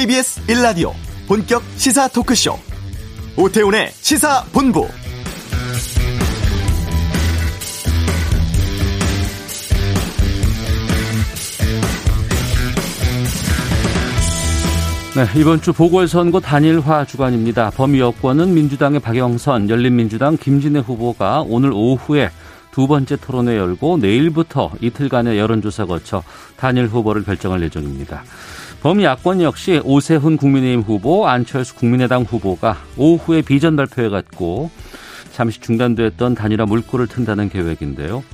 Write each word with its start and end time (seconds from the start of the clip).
KBS 0.00 0.46
1라디오 0.46 0.92
본격 1.28 1.62
시사 1.76 2.08
토크쇼 2.08 2.58
오태훈의 3.36 3.90
시사본부 3.92 4.88
네, 15.16 15.38
이번 15.38 15.60
주 15.60 15.74
보궐선거 15.74 16.40
단일화 16.40 17.04
주간입니다. 17.04 17.68
범위 17.68 18.00
여권은 18.00 18.54
민주당의 18.54 19.00
박영선, 19.00 19.68
열린민주당 19.68 20.38
김진애 20.38 20.78
후보가 20.78 21.44
오늘 21.46 21.72
오후에 21.74 22.30
두 22.70 22.86
번째 22.86 23.16
토론회 23.16 23.54
열고 23.58 23.98
내일부터 23.98 24.70
이틀간의 24.80 25.38
여론조사 25.38 25.84
거쳐 25.84 26.22
단일 26.56 26.86
후보를 26.86 27.22
결정할 27.22 27.60
예정입니다. 27.64 28.22
범 28.82 29.02
야권 29.02 29.42
역시 29.42 29.80
오세훈 29.84 30.38
국민의힘 30.38 30.80
후보, 30.80 31.28
안철수 31.28 31.74
국민의당 31.74 32.22
후보가 32.22 32.78
오후에 32.96 33.42
비전 33.42 33.76
발표해갔고 33.76 34.70
잠시 35.32 35.60
중단됐던 35.60 36.34
단일화 36.34 36.64
물꼬를 36.64 37.06
튼다는 37.06 37.50
계획인데요. 37.50 38.24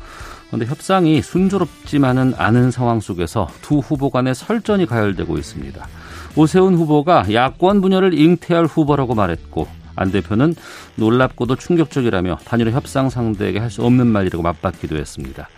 그런데 0.47 0.67
협상이 0.67 1.21
순조롭지만은 1.21 2.35
않은 2.37 2.71
상황 2.71 3.01
속에서 3.01 3.49
두 3.61 3.79
후보 3.79 4.09
간의 4.11 4.37
설전이 4.37 4.87
가열되고 4.87 5.37
있습니다. 5.37 5.89
오세훈 6.37 6.77
후보가 6.77 7.33
야권 7.33 7.81
분열을 7.81 8.15
잉태할 8.17 8.67
후보라고 8.67 9.17
말했고 9.17 9.67
안 9.97 10.13
대표는 10.13 10.55
놀랍고도 10.95 11.57
충격적이라며 11.57 12.39
단일화 12.45 12.71
협상 12.71 13.11
상대에게 13.11 13.59
할 13.59 13.71
수 13.71 13.85
없는 13.85 14.07
말이라고 14.07 14.45
맞받기도 14.45 14.97
했습니다. 14.97 15.49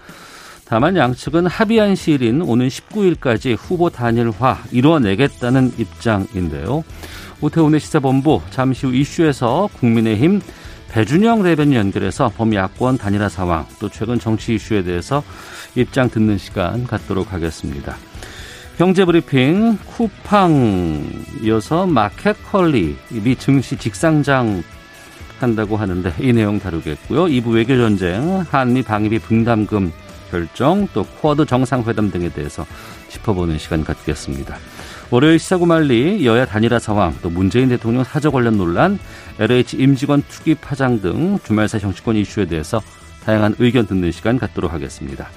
다만 0.69 0.97
양측은 0.97 1.47
합의한 1.47 1.95
시일인 1.95 2.43
오는 2.43 2.69
19일까지 2.69 3.57
후보 3.59 3.89
단일화 3.89 4.59
이뤄내겠다는 4.71 5.73
입장인데요. 5.79 6.85
오태훈의 7.41 7.81
시사본부 7.81 8.43
잠시 8.51 8.85
후 8.85 8.95
이슈에서 8.95 9.71
국민의힘 9.79 10.43
배준영 10.91 11.43
대변인 11.43 11.75
연결해서 11.75 12.31
범야권 12.37 12.99
단일화 12.99 13.31
상황 13.31 13.67
또 13.81 13.89
최근 13.89 14.19
정치 14.19 14.57
이슈에 14.57 14.83
대해서 14.83 15.23
입장 15.75 16.11
듣는 16.11 16.37
시간 16.37 16.87
갖도록 16.87 17.33
하겠습니다. 17.33 17.97
경제브리핑 18.77 19.79
쿠팡 19.87 21.25
이어서 21.45 21.87
마켓 21.87 22.37
컬리 22.51 22.95
미 23.09 23.37
증시 23.37 23.79
직상장 23.79 24.63
한다고 25.41 25.79
하는데 25.79 26.13
이 26.21 26.33
내용 26.35 26.59
다루겠고요. 26.59 27.25
2부 27.25 27.55
외교전쟁, 27.55 28.45
한미 28.51 28.83
방위비 28.83 29.21
분담금 29.21 29.93
결정, 30.31 30.89
또 30.93 31.05
쿼드 31.05 31.47
정상회담 31.47 32.11
등에 32.11 32.29
대해서 32.29 32.67
짚어보는 33.09 33.59
시간 33.59 33.85
갖겠습니다. 33.85 34.57
월요일 35.11 35.39
시사구말리 35.39 36.27
여야 36.27 36.45
단일화 36.45 36.79
상황, 36.79 37.17
또 37.23 37.31
문재인 37.31 37.69
대통령 37.69 38.05
사저 38.05 38.31
관련 38.31 38.59
논란, 38.59 38.99
LH 39.39 39.77
임직원 39.79 40.23
투기 40.29 40.55
파장 40.55 41.01
등 41.01 41.39
주말사 41.45 41.79
정치권 41.79 42.17
이슈에 42.17 42.45
대해서 42.45 42.83
다양한 43.25 43.57
의견 43.59 43.87
듣는 43.87 44.13
시간 44.13 44.39
갖도록 44.39 44.73
하겠습니다. 44.73 45.29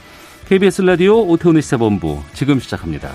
KBS 0.48 0.82
라디오 0.82 1.22
오태훈의 1.28 1.62
시사본부 1.62 2.22
지금 2.34 2.60
시작합니다. 2.60 3.10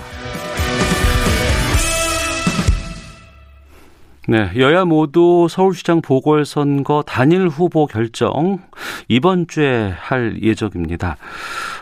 네, 4.28 4.50
여야 4.56 4.84
모두 4.84 5.46
서울시장 5.48 6.02
보궐선거 6.02 7.04
단일 7.06 7.46
후보 7.46 7.86
결정 7.86 8.58
이번 9.06 9.46
주에 9.46 9.94
할 9.96 10.42
예정입니다. 10.42 11.16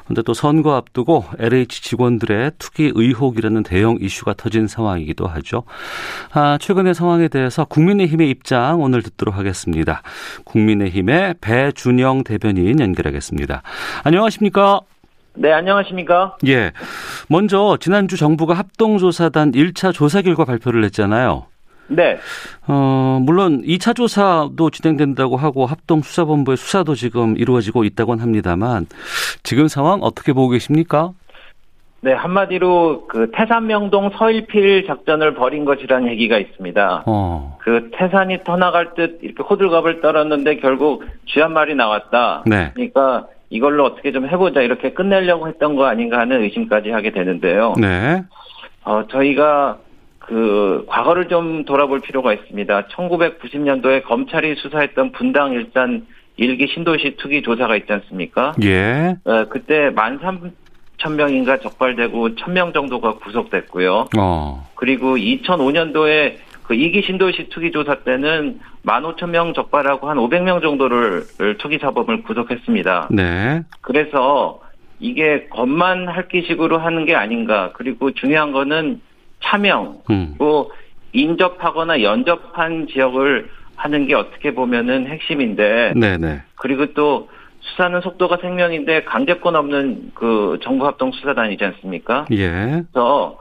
그런데 0.04 0.20
또 0.20 0.34
선거 0.34 0.74
앞두고 0.74 1.24
LH 1.38 1.82
직원들의 1.82 2.52
투기 2.58 2.92
의혹이라는 2.94 3.62
대형 3.62 3.96
이슈가 3.98 4.34
터진 4.34 4.66
상황이기도 4.66 5.26
하죠. 5.26 5.62
아, 6.32 6.58
최근의 6.60 6.94
상황에 6.94 7.28
대해서 7.28 7.64
국민의힘의 7.64 8.28
입장 8.28 8.82
오늘 8.82 9.00
듣도록 9.02 9.36
하겠습니다. 9.36 10.02
국민의힘의 10.44 11.36
배준영 11.40 12.24
대변인 12.24 12.78
연결하겠습니다. 12.78 13.62
안녕하십니까? 14.04 14.80
네, 15.36 15.50
안녕하십니까? 15.50 16.36
예. 16.46 16.72
먼저 17.28 17.78
지난주 17.80 18.18
정부가 18.18 18.52
합동조사단 18.52 19.52
1차 19.52 19.94
조사 19.94 20.20
결과 20.20 20.44
발표를 20.44 20.84
했잖아요. 20.84 21.46
네. 21.88 22.18
어, 22.66 23.18
물론 23.22 23.62
2차 23.62 23.94
조사도 23.94 24.70
진행된다고 24.70 25.36
하고 25.36 25.66
합동수사본부의 25.66 26.56
수사도 26.56 26.94
지금 26.94 27.36
이루어지고 27.36 27.84
있다곤 27.84 28.20
합니다만 28.20 28.86
지금 29.42 29.68
상황 29.68 30.00
어떻게 30.02 30.32
보고 30.32 30.48
계십니까? 30.48 31.12
네, 32.04 32.12
한마디로 32.12 33.06
그 33.06 33.30
태산명동 33.34 34.10
서일필 34.18 34.86
작전을 34.86 35.34
벌인 35.34 35.64
것이라는 35.64 36.10
얘기가 36.10 36.38
있습니다. 36.38 37.04
어. 37.06 37.56
그 37.62 37.90
태산이 37.94 38.44
터나갈 38.44 38.92
듯 38.92 39.20
이렇게 39.22 39.42
호들갑을 39.42 40.02
떨었는데 40.02 40.56
결국 40.56 41.04
쥐한 41.26 41.54
마리 41.54 41.74
나왔다. 41.74 42.42
네. 42.44 42.72
그러니까 42.74 43.26
이걸로 43.48 43.84
어떻게 43.86 44.12
좀 44.12 44.28
해보자 44.28 44.60
이렇게 44.60 44.92
끝내려고 44.92 45.48
했던 45.48 45.76
거 45.76 45.86
아닌가 45.86 46.18
하는 46.18 46.42
의심까지 46.42 46.90
하게 46.90 47.10
되는데요. 47.10 47.72
네. 47.80 48.22
어, 48.84 49.06
저희가 49.10 49.78
그 50.26 50.84
과거를 50.88 51.28
좀 51.28 51.64
돌아볼 51.64 52.00
필요가 52.00 52.32
있습니다. 52.32 52.86
1990년도에 52.88 54.04
검찰이 54.04 54.54
수사했던 54.56 55.12
분당 55.12 55.52
일산 55.52 56.06
일기 56.36 56.66
신도시 56.66 57.16
투기 57.18 57.42
조사가 57.42 57.76
있지 57.76 57.92
않습니까? 57.92 58.52
예. 58.62 59.16
어, 59.24 59.44
그때 59.48 59.90
13,000명인가 59.90 61.62
적발되고 61.62 62.30
1,000명 62.30 62.74
정도가 62.74 63.16
구속됐고요. 63.16 64.06
어. 64.18 64.68
그리고 64.74 65.16
2005년도에 65.16 66.36
그 66.64 66.74
이기 66.74 67.02
신도시 67.02 67.50
투기 67.50 67.70
조사 67.70 67.96
때는 67.96 68.58
15,000명 68.86 69.54
적발하고 69.54 70.08
한 70.08 70.16
500명 70.16 70.62
정도를 70.62 71.24
투기 71.58 71.78
사범을 71.78 72.22
구속했습니다. 72.22 73.08
네. 73.10 73.62
그래서 73.82 74.60
이게 74.98 75.46
겁만 75.50 76.08
할기식으로 76.08 76.78
하는 76.78 77.04
게 77.04 77.14
아닌가. 77.14 77.70
그리고 77.74 78.12
중요한 78.12 78.52
거는 78.52 79.00
차명, 79.44 80.02
음. 80.10 80.34
또 80.38 80.72
인접하거나 81.12 82.02
연접한 82.02 82.88
지역을 82.88 83.48
하는 83.76 84.06
게 84.06 84.14
어떻게 84.14 84.54
보면은 84.54 85.06
핵심인데. 85.06 85.94
네네. 85.96 86.42
그리고 86.56 86.86
또 86.94 87.28
수사는 87.60 88.00
속도가 88.00 88.38
생명인데 88.40 89.04
강제권 89.04 89.56
없는 89.56 90.12
그 90.14 90.58
정부 90.62 90.86
합동 90.86 91.12
수사단이지 91.12 91.64
않습니까? 91.64 92.26
예. 92.32 92.82
그래서 92.92 93.38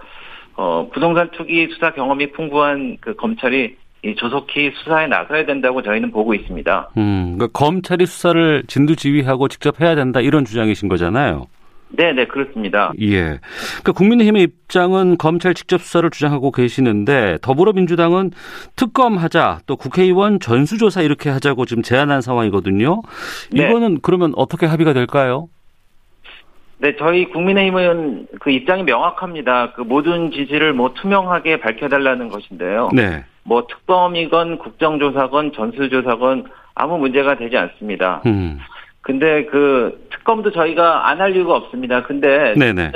어 0.56 0.90
부동산 0.94 1.30
투기 1.32 1.68
수사 1.74 1.92
경험이 1.92 2.32
풍부한 2.32 2.98
그 3.02 3.16
검찰이 3.16 3.76
이 4.06 4.16
조속히 4.16 4.72
수사에 4.76 5.08
나서야 5.08 5.46
된다고 5.46 5.82
저희는 5.82 6.12
보고 6.12 6.34
있습니다. 6.34 6.90
음, 6.98 7.36
그러니까 7.38 7.48
검찰이 7.58 8.06
수사를 8.06 8.64
진두지휘하고 8.68 9.48
직접 9.48 9.80
해야 9.80 9.96
된다 9.96 10.20
이런 10.20 10.46
주장이신 10.46 10.90
거잖아요. 10.90 11.48
네, 11.96 12.12
네, 12.12 12.26
그렇습니다. 12.26 12.92
예. 13.02 13.40
그러니까 13.82 13.92
국민의힘의 13.96 14.44
입장은 14.44 15.18
검찰 15.18 15.54
직접 15.54 15.80
수사를 15.82 16.10
주장하고 16.10 16.52
계시는데 16.52 17.38
더불어민주당은 17.42 18.32
특검하자 18.76 19.60
또 19.68 19.76
국회의원 19.76 20.40
전수조사 20.40 21.02
이렇게 21.02 21.30
하자고 21.30 21.66
지금 21.66 21.84
제안한 21.84 22.22
상황이거든요. 22.22 23.02
네. 23.52 23.70
이거는 23.70 24.00
그러면 24.02 24.34
어떻게 24.36 24.66
합의가 24.66 24.94
될까요? 24.94 25.50
네, 26.80 26.96
저희 26.98 27.30
국민의힘은 27.30 28.28
그 28.42 28.50
입장이 28.50 28.84
명확합니다. 28.84 29.74
그 29.74 29.82
모든 29.82 30.32
지지를 30.32 30.74
뭐 30.74 30.94
투명하게 30.96 31.60
밝혀달라는 31.60 32.30
것인데요. 32.30 32.90
네. 32.92 33.24
뭐 33.44 33.68
특검이건 33.68 34.58
국정조사건 34.58 35.54
전수조사건 35.54 36.46
아무 36.74 36.98
문제가 36.98 37.38
되지 37.38 37.56
않습니다. 37.56 38.22
음. 38.26 38.58
근데 39.04 39.46
그 39.46 40.08
특검도 40.12 40.52
저희가 40.52 41.10
안 41.10 41.20
할 41.22 41.36
이유가 41.36 41.56
없습니다. 41.56 42.04
근데 42.04 42.54
네네. 42.58 42.92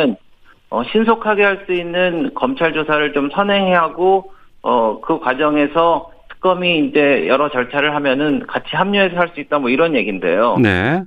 어, 0.70 0.84
신속하게 0.92 1.44
할 1.44 1.64
수 1.66 1.74
있는 1.74 2.32
검찰 2.34 2.74
조사를 2.74 3.14
좀 3.14 3.30
선행해야 3.30 3.80
하고 3.82 4.32
어, 4.64 5.00
그 5.02 5.20
과정에서 5.20 6.12
특검이 6.30 6.80
이제 6.88 7.26
여러 7.28 7.50
절차를 7.50 7.94
하면은 7.96 8.46
같이 8.48 8.76
합류해서 8.76 9.18
할 9.18 9.30
수 9.34 9.40
있다 9.40 9.60
뭐 9.60 9.70
이런 9.70 9.96
얘기인데요. 9.96 10.58
네. 10.62 11.04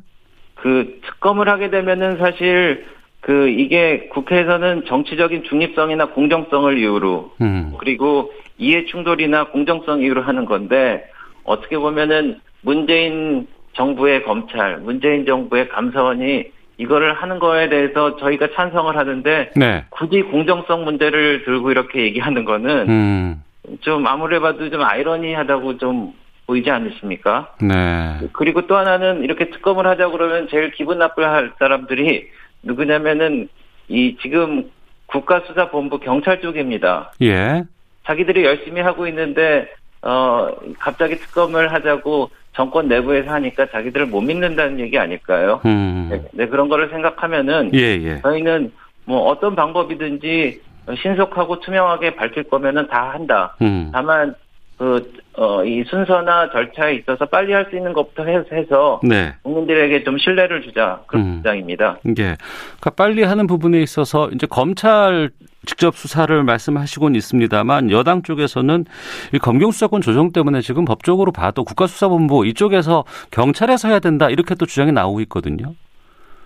그 0.57 1.01
특검을 1.07 1.49
하게 1.49 1.71
되면은 1.71 2.19
사실 2.19 2.87
그 3.21 3.49
이게 3.49 4.09
국회에서는 4.13 4.85
정치적인 4.87 5.45
중립성이나 5.45 6.07
공정성을 6.11 6.79
이유로 6.79 7.33
음. 7.41 7.75
그리고 7.79 8.33
이해 8.59 8.85
충돌이나 8.87 9.45
공정성 9.49 10.01
이유로 10.03 10.23
하는 10.23 10.45
건데 10.47 11.05
어떻게 11.45 11.79
보면은 11.79 12.41
문재인 12.63 13.47
정부의 13.73 14.25
검찰, 14.25 14.79
문재인 14.79 15.25
정부의 15.25 15.69
감사원이 15.69 16.51
이거를 16.79 17.13
하는 17.13 17.39
거에 17.39 17.69
대해서 17.69 18.17
저희가 18.17 18.49
찬성을 18.55 18.97
하는데 18.97 19.51
네. 19.55 19.85
굳이 19.91 20.23
공정성 20.23 20.85
문제를 20.85 21.45
들고 21.45 21.71
이렇게 21.71 22.03
얘기하는 22.03 22.45
거는 22.45 22.89
음. 22.89 23.43
좀 23.81 24.07
아무리 24.07 24.41
봐도 24.41 24.71
좀 24.71 24.83
아이러니하다고 24.83 25.77
좀 25.79 26.15
보이지 26.47 26.71
않으십니까? 26.71 27.55
네. 27.61 28.29
그리고 28.33 28.67
또 28.67 28.77
하나는 28.77 29.23
이렇게 29.23 29.51
특검을 29.51 29.87
하자 29.87 30.09
그러면 30.09 30.49
제일 30.51 30.71
기분 30.73 30.99
나쁠 30.99 31.53
사람들이 31.59 32.29
누구냐면은 32.63 33.49
이 33.89 34.17
지금 34.23 34.71
국가수사본부 35.07 35.99
경찰 35.99 36.41
쪽입니다. 36.41 37.13
예. 37.23 37.63
자기들이 38.05 38.45
열심히 38.45 38.81
하고 38.81 39.07
있는데 39.07 39.69
어 40.03 40.49
갑자기 40.79 41.17
특검을 41.17 41.73
하자고 41.73 42.31
정권 42.55 42.89
내부에서 42.89 43.31
하니까 43.33 43.67
자기들을 43.71 44.07
못 44.07 44.21
믿는다는 44.21 44.81
얘기 44.81 44.99
아닐까요? 44.99 45.61
음. 45.65 46.09
네, 46.11 46.23
네, 46.33 46.47
그런 46.47 46.69
거를 46.69 46.89
생각하면은 46.91 47.71
예, 47.75 47.79
예. 47.79 48.21
저희는 48.23 48.73
뭐 49.05 49.29
어떤 49.29 49.55
방법이든지 49.55 50.61
신속하고 51.01 51.61
투명하게 51.61 52.17
밝힐 52.17 52.45
거면은 52.45 52.89
다 52.89 53.11
한다. 53.11 53.57
음. 53.63 53.91
다만 53.93 54.35
그, 54.79 55.13
어, 55.37 55.65
이 55.65 55.85
순서나 55.85 56.51
절차에 56.51 56.95
있어서 56.97 57.25
빨리 57.27 57.53
할 57.53 57.67
수 57.71 57.77
있는 57.77 57.93
것부터 57.93 58.25
해서, 58.25 59.01
네. 59.03 59.33
국민들에게 59.43 60.03
좀 60.03 60.19
신뢰를 60.19 60.63
주자. 60.63 61.01
그런 61.07 61.25
음. 61.25 61.37
입장입니다. 61.39 61.99
예. 62.09 62.13
그러니까 62.13 62.91
빨리 62.97 63.23
하는 63.23 63.47
부분에 63.47 63.81
있어서 63.81 64.29
이제 64.31 64.47
검찰 64.49 65.31
직접 65.67 65.95
수사를 65.95 66.43
말씀하시곤 66.43 67.15
있습니다만 67.15 67.91
여당 67.91 68.23
쪽에서는 68.23 68.87
이 69.35 69.39
검경 69.39 69.71
수사권 69.71 70.01
조정 70.01 70.33
때문에 70.33 70.63
지금 70.63 70.85
법적으로 70.85 71.33
봐도 71.33 71.65
국가수사본부 71.65 72.47
이쪽에서 72.47 73.05
경찰에서 73.31 73.89
해야 73.89 73.99
된다 73.99 74.31
이렇게 74.31 74.55
또 74.55 74.65
주장이 74.67 74.91
나오고 74.91 75.21
있거든요. 75.23 75.75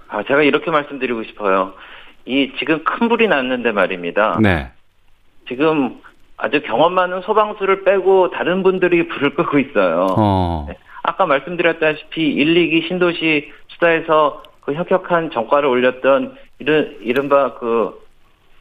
아, 0.08 0.22
제가 0.24 0.42
이렇게 0.42 0.70
말씀드리고 0.70 1.22
싶어요. 1.24 1.74
이 2.26 2.52
지금 2.58 2.82
큰 2.84 3.08
불이 3.08 3.28
났는데 3.28 3.72
말입니다. 3.72 4.38
네. 4.42 4.70
지금 5.48 6.00
아주 6.44 6.60
경험 6.60 6.92
많은 6.92 7.22
소방수를 7.22 7.84
빼고 7.84 8.30
다른 8.30 8.62
분들이 8.62 9.08
불을 9.08 9.34
끄고 9.34 9.58
있어요. 9.58 10.08
어. 10.18 10.66
네. 10.68 10.76
아까 11.02 11.24
말씀드렸다시피 11.24 12.20
1, 12.20 12.54
2기 12.54 12.86
신도시 12.86 13.50
수사에서 13.68 14.42
그 14.60 14.74
혁혁한 14.74 15.30
정과를 15.30 15.66
올렸던 15.66 16.36
이른, 16.58 16.98
이른바 17.00 17.54
그 17.54 17.98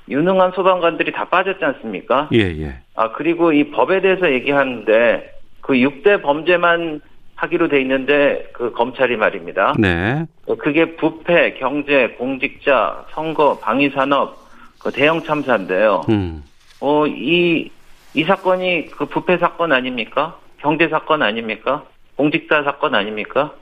유능한 0.07 0.51
소방관들이 0.51 1.12
다 1.12 1.25
빠졌지 1.25 1.63
않습니까? 1.63 2.30
예, 2.33 2.39
예. 2.39 2.80
아, 2.95 3.12
그리고 3.12 3.51
이 3.51 3.69
법에 3.71 4.00
대해서 4.00 4.31
얘기하는데 4.31 5.33
그 5.59 5.74
6대 5.74 6.21
범죄만 6.21 7.01
하기로 7.35 7.68
돼 7.68 7.81
있는데 7.81 8.47
그 8.53 8.71
검찰이 8.71 9.18
말입니다. 9.18 9.74
네. 9.77 10.25
그게 10.59 10.95
부패, 10.95 11.56
경제, 11.56 12.15
공직자, 12.18 13.06
선거, 13.12 13.59
방위산업, 13.59 14.38
그 14.80 14.91
대형 14.91 15.21
참사인데요. 15.24 16.03
음. 16.07 16.44
어, 16.85 17.07
이, 17.07 17.71
이 18.13 18.24
사건이 18.25 18.88
그 18.88 19.06
부패 19.06 19.38
사건 19.38 19.71
아닙니까? 19.71 20.38
경제 20.57 20.89
사건 20.89 21.21
아닙니까? 21.21 21.85
공직자 22.18 22.63
사건 22.63 22.94
아닙니까? 22.94 23.53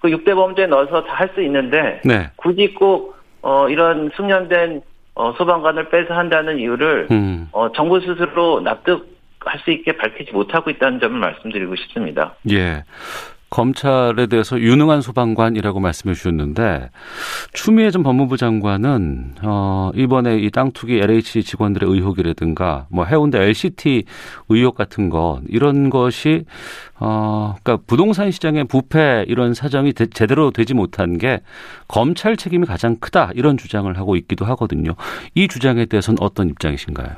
그 0.00 0.08
6대 0.08 0.32
범죄 0.36 0.64
넣어서 0.66 1.02
다 1.02 1.14
할 1.14 1.30
수 1.34 1.42
있는데, 1.42 2.00
네. 2.04 2.30
굳이 2.36 2.72
꼭, 2.74 3.16
어, 3.42 3.68
이런 3.68 4.12
숙련된, 4.14 4.82
어, 5.16 5.32
소방관을 5.32 5.88
빼서 5.88 6.14
한다는 6.14 6.60
이유를, 6.60 7.08
음. 7.10 7.48
어, 7.50 7.72
정부 7.72 7.98
스스로 8.00 8.60
납득 8.60 9.18
할 9.40 9.58
수 9.64 9.70
있게 9.72 9.96
밝히지 9.96 10.30
못하고 10.32 10.70
있다는 10.70 11.00
점을 11.00 11.18
말씀드리고 11.18 11.74
싶습니다. 11.76 12.34
예. 12.50 12.84
검찰에 13.50 14.26
대해서 14.26 14.60
유능한 14.60 15.00
소방관이라고 15.00 15.80
말씀해 15.80 16.14
주셨는데 16.14 16.90
추미애 17.52 17.90
전 17.90 18.02
법무부 18.02 18.36
장관은 18.36 19.36
어 19.42 19.90
이번에 19.94 20.38
이 20.38 20.50
땅 20.50 20.72
투기 20.72 20.98
LH 20.98 21.42
직원들의 21.44 21.88
의혹이라든가 21.88 22.86
뭐 22.90 23.04
해운대 23.04 23.38
LCT 23.40 24.04
의혹 24.48 24.74
같은 24.74 25.08
것 25.08 25.40
이런 25.48 25.88
것이 25.88 26.44
어 26.98 27.54
그러니까 27.62 27.84
부동산 27.86 28.30
시장의 28.30 28.64
부패 28.64 29.24
이런 29.28 29.54
사정이 29.54 29.92
대, 29.92 30.06
제대로 30.06 30.50
되지 30.50 30.74
못한 30.74 31.16
게 31.18 31.40
검찰 31.86 32.36
책임이 32.36 32.66
가장 32.66 32.96
크다 32.96 33.30
이런 33.34 33.56
주장을 33.56 33.96
하고 33.96 34.16
있기도 34.16 34.44
하거든요. 34.46 34.94
이 35.34 35.48
주장에 35.48 35.86
대해서는 35.86 36.18
어떤 36.20 36.48
입장이신가요? 36.48 37.08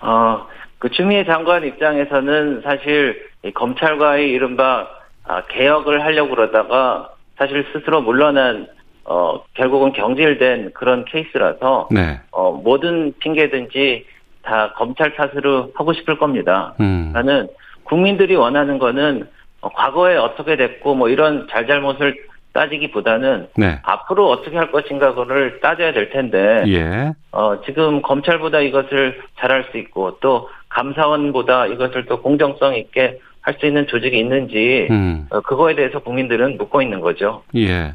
어, 0.00 0.46
그 0.78 0.90
추미애 0.90 1.24
장관 1.24 1.64
입장에서는 1.64 2.62
사실 2.62 3.28
검찰과의 3.54 4.30
이른바 4.30 4.88
아, 5.26 5.42
개혁을 5.48 6.04
하려고 6.04 6.34
그러다가 6.34 7.10
사실 7.36 7.66
스스로 7.72 8.02
물러난 8.02 8.68
어 9.06 9.42
결국은 9.54 9.92
경질된 9.92 10.72
그런 10.72 11.04
케이스라서 11.04 11.88
네. 11.90 12.20
어 12.30 12.52
모든 12.52 13.12
핑계든지 13.18 14.06
다 14.42 14.72
검찰 14.76 15.14
탓으로 15.14 15.72
하고 15.74 15.92
싶을 15.92 16.18
겁니다. 16.18 16.74
음. 16.80 17.10
나는 17.12 17.48
국민들이 17.84 18.34
원하는 18.34 18.78
거는 18.78 19.26
어, 19.60 19.68
과거에 19.70 20.16
어떻게 20.16 20.56
됐고 20.56 20.94
뭐 20.94 21.08
이런 21.08 21.46
잘잘못을 21.50 22.16
따지기보다는 22.52 23.48
네. 23.56 23.80
앞으로 23.82 24.30
어떻게 24.30 24.56
할 24.56 24.70
것인가를 24.70 25.60
따져야 25.60 25.92
될 25.92 26.10
텐데 26.10 26.62
예. 26.68 27.12
어, 27.32 27.60
지금 27.62 28.00
검찰보다 28.00 28.60
이것을 28.60 29.20
잘할 29.38 29.66
수 29.70 29.78
있고 29.78 30.18
또 30.20 30.48
감사원보다 30.74 31.66
이것을 31.66 32.06
또 32.06 32.20
공정성 32.20 32.74
있게 32.76 33.18
할 33.44 33.58
수 33.60 33.66
있는 33.66 33.86
조직이 33.86 34.18
있는지 34.18 34.88
음. 34.90 35.26
어, 35.28 35.40
그거에 35.42 35.74
대해서 35.74 35.98
국민들은 35.98 36.56
묻고 36.56 36.80
있는 36.80 37.00
거죠. 37.00 37.42
예. 37.56 37.94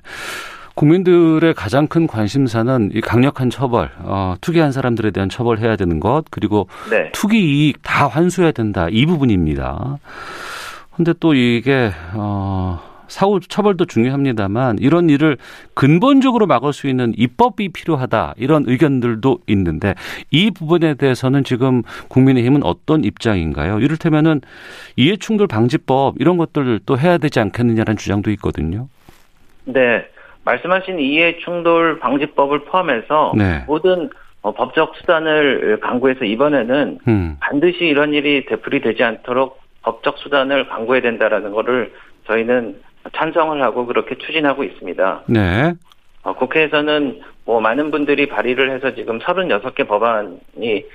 국민들의 0.75 1.53
가장 1.55 1.87
큰 1.87 2.07
관심사는 2.07 2.91
이 2.93 3.01
강력한 3.01 3.49
처벌, 3.49 3.89
어, 4.03 4.35
투기한 4.39 4.71
사람들에 4.71 5.11
대한 5.11 5.27
처벌해야 5.27 5.75
되는 5.75 5.99
것, 5.99 6.23
그리고 6.29 6.69
네. 6.89 7.11
투기 7.11 7.39
이익 7.39 7.81
다 7.83 8.07
환수해야 8.07 8.51
된다 8.51 8.87
이 8.89 9.05
부분입니다. 9.05 9.97
근데 10.95 11.13
또 11.19 11.33
이게 11.33 11.91
어, 12.13 12.79
사후 13.09 13.39
처벌도 13.41 13.85
중요합니다만 13.85 14.77
이런 14.79 15.09
일을 15.09 15.37
근본적으로 15.73 16.47
막을 16.47 16.71
수 16.71 16.87
있는 16.87 17.13
입법이 17.17 17.69
필요하다 17.69 18.35
이런 18.37 18.63
의견들도 18.67 19.39
있는데 19.47 19.95
이 20.31 20.51
부분에 20.51 20.93
대해서는 20.93 21.43
지금 21.43 21.83
국민의힘은 22.07 22.63
어떤 22.63 23.03
입장인가요? 23.03 23.79
이를테면은 23.79 24.41
이해충돌 24.95 25.47
방지법 25.47 26.15
이런 26.19 26.37
것들을 26.37 26.79
또 26.85 26.97
해야 26.97 27.17
되지 27.17 27.39
않겠느냐는 27.39 27.97
주장도 27.97 28.31
있거든요. 28.31 28.87
네. 29.65 30.05
말씀하신 30.45 30.99
이해충돌 30.99 31.99
방지법을 31.99 32.65
포함해서 32.65 33.33
네. 33.35 33.63
모든 33.67 34.09
어, 34.41 34.53
법적 34.53 34.95
수단을 34.95 35.79
강구해서 35.81 36.23
이번에는 36.23 36.99
음. 37.07 37.37
반드시 37.41 37.85
이런 37.85 38.13
일이 38.13 38.45
되풀이되지 38.45 39.03
않도록 39.03 39.59
법적 39.81 40.17
수단을 40.19 40.67
강구해야 40.69 41.01
된다라는 41.01 41.51
것을 41.51 41.93
저희는 42.27 42.81
찬성을 43.15 43.61
하고 43.61 43.85
그렇게 43.85 44.15
추진하고 44.17 44.63
있습니다. 44.63 45.23
네. 45.27 45.73
어, 46.23 46.33
국회에서는 46.33 47.21
뭐 47.45 47.61
많은 47.61 47.91
분들이 47.91 48.27
발의를 48.27 48.71
해서 48.71 48.93
지금 48.93 49.19
36개 49.19 49.87
법안이 49.87 50.85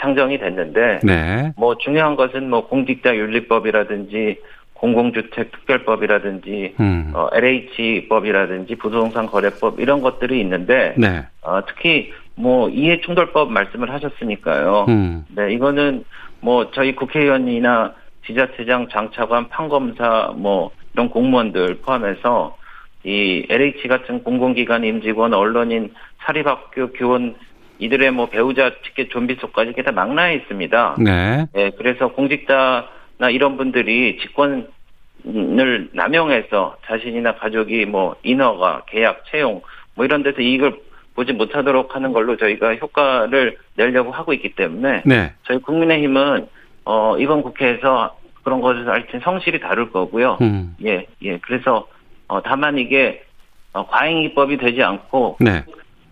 상정이 0.00 0.38
됐는데 0.38 1.00
네. 1.02 1.52
뭐 1.56 1.76
중요한 1.78 2.16
것은 2.16 2.50
뭐 2.50 2.66
공직자 2.68 3.16
윤리법이라든지 3.16 4.40
공공주택 4.74 5.52
특별법이라든지 5.52 6.74
음. 6.80 7.12
어, 7.14 7.28
LH법이라든지 7.32 8.74
부동산 8.76 9.26
거래법 9.26 9.78
이런 9.78 10.02
것들이 10.02 10.40
있는데 10.40 10.94
네. 10.98 11.24
어, 11.42 11.60
특히 11.66 12.12
뭐 12.34 12.68
이해충돌법 12.68 13.52
말씀을 13.52 13.92
하셨으니까요. 13.92 14.86
음. 14.88 15.24
네, 15.28 15.52
이거는 15.52 16.04
뭐 16.40 16.70
저희 16.72 16.96
국회의원이나 16.96 17.94
지자체장, 18.26 18.88
장차관, 18.88 19.48
판검사 19.48 20.32
뭐 20.36 20.72
이런 20.94 21.10
공무원들 21.10 21.78
포함해서 21.82 22.56
이 23.04 23.46
LH 23.48 23.88
같은 23.88 24.22
공공기관 24.22 24.84
임직원, 24.84 25.34
언론인, 25.34 25.92
사립학교 26.24 26.92
교원 26.92 27.34
이들의 27.78 28.12
뭐 28.12 28.26
배우자 28.26 28.70
티켓 28.84 29.10
좀비속까지 29.10 29.70
이게 29.70 29.82
다 29.82 29.90
망라해 29.90 30.36
있습니다. 30.36 30.96
네. 31.00 31.46
네. 31.52 31.70
그래서 31.76 32.08
공직자나 32.08 33.30
이런 33.30 33.56
분들이 33.56 34.18
직권을 34.20 35.90
남용해서 35.92 36.76
자신이나 36.86 37.34
가족이 37.36 37.86
뭐 37.86 38.14
인허가, 38.22 38.84
계약, 38.86 39.24
채용 39.26 39.62
뭐 39.96 40.04
이런 40.04 40.22
데서 40.22 40.40
이익을 40.40 40.76
보지 41.14 41.32
못하도록 41.32 41.94
하는 41.94 42.12
걸로 42.12 42.36
저희가 42.36 42.76
효과를 42.76 43.56
내려고 43.74 44.12
하고 44.12 44.32
있기 44.32 44.54
때문에 44.54 45.02
네. 45.04 45.32
저희 45.42 45.58
국민의힘은 45.58 46.46
어 46.84 47.16
이번 47.18 47.42
국회에서 47.42 48.16
그런 48.42 48.60
것을 48.60 48.88
하여튼 48.88 49.20
성실히 49.20 49.60
다룰 49.60 49.90
거고요. 49.92 50.38
음. 50.40 50.76
예, 50.84 51.06
예. 51.22 51.38
그래서 51.38 51.86
어, 52.28 52.42
다만 52.42 52.78
이게 52.78 53.24
어, 53.72 53.86
과잉 53.86 54.22
입법이 54.22 54.56
되지 54.56 54.82
않고 54.82 55.38
네. 55.40 55.64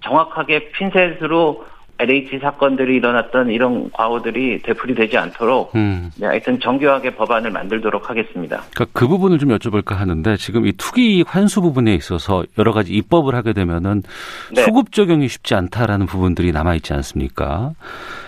정확하게 0.02 0.70
핀셋으로 0.72 1.66
LH 2.00 2.38
사건들이 2.40 2.97
일어났던 2.97 3.50
이런 3.50 3.90
과오들이 3.92 4.62
되풀이되지 4.62 5.19
않도록 5.19 5.75
음. 5.75 6.11
네, 6.16 6.26
하여튼 6.26 6.59
정교하게 6.59 7.14
법안을 7.14 7.50
만들도록 7.50 8.09
하겠습니다. 8.09 8.62
그러니까 8.75 8.87
그 8.99 9.07
부분을 9.07 9.38
좀 9.38 9.50
여쭤볼까 9.50 9.95
하는데 9.95 10.37
지금 10.37 10.66
이 10.66 10.73
투기 10.73 11.23
환수 11.26 11.61
부분에 11.61 11.92
있어서 11.95 12.45
여러 12.59 12.73
가지 12.73 12.95
입법을 12.95 13.35
하게 13.35 13.52
되면은 13.52 14.02
네. 14.54 14.62
소급 14.62 14.92
적용이 14.92 15.28
쉽지 15.28 15.54
않다라는 15.54 16.07
부분들이 16.07 16.52
남아 16.52 16.75
있지 16.76 16.95
않습니까? 16.95 17.73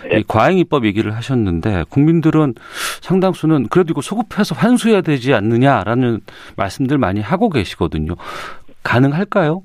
네. 0.09 0.19
이 0.19 0.25
과잉 0.29 0.59
입법 0.59 0.85
얘기를 0.85 1.17
하셨는데 1.17 1.85
국민들은 1.88 2.55
상당수는 3.00 3.69
그래도 3.69 3.93
이거 3.93 4.02
소급해서 4.02 4.55
환수해야 4.55 5.00
되지 5.00 5.33
않느냐라는 5.33 6.21
말씀들 6.57 6.99
많이 6.99 7.21
하고 7.21 7.49
계시거든요. 7.49 8.14
가능할까요? 8.83 9.62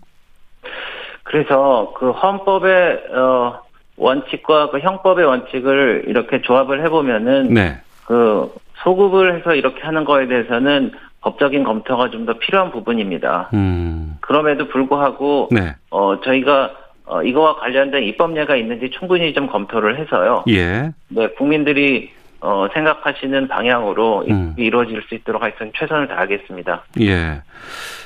그래서 1.24 1.94
그 1.98 2.12
헌법에 2.12 2.70
어 3.14 3.67
원칙과 3.98 4.70
그 4.70 4.80
형법의 4.80 5.25
원칙을 5.25 6.06
이렇게 6.08 6.42
조합을 6.42 6.84
해보면은 6.86 7.54
네. 7.54 7.77
그 8.06 8.54
소급을 8.84 9.36
해서 9.36 9.56
이렇게 9.56 9.82
하는 9.82 10.06
거에 10.06 10.27
대해서는 10.27 10.92
법적인 11.22 11.63
검토가 11.63 12.10
좀 12.12 12.25
더 12.25 12.34
필요한 12.34 12.72
부분입니다. 12.72 13.50
음. 13.54 14.18
그럼에도 14.22 14.68
불구하고 14.68 15.50
네. 15.51 15.75
어 15.89 16.22
저희가 16.22 16.72
어 17.06 17.24
이거와 17.24 17.56
관련된 17.56 18.04
입법례가 18.04 18.56
있는지 18.56 18.89
충분히 18.92 19.34
좀 19.34 19.48
검토를 19.48 19.98
해서요. 20.00 20.44
예. 20.50 20.92
네, 21.08 21.27
국민들이 21.38 22.12
어, 22.41 22.67
생각하시는 22.74 23.48
방향으로 23.48 24.25
음. 24.29 24.53
이루어질 24.58 25.01
수 25.08 25.15
있도록 25.15 25.41
하여튼 25.41 25.72
최선을 25.75 26.08
다하겠습니다. 26.08 26.84
예. 27.01 27.41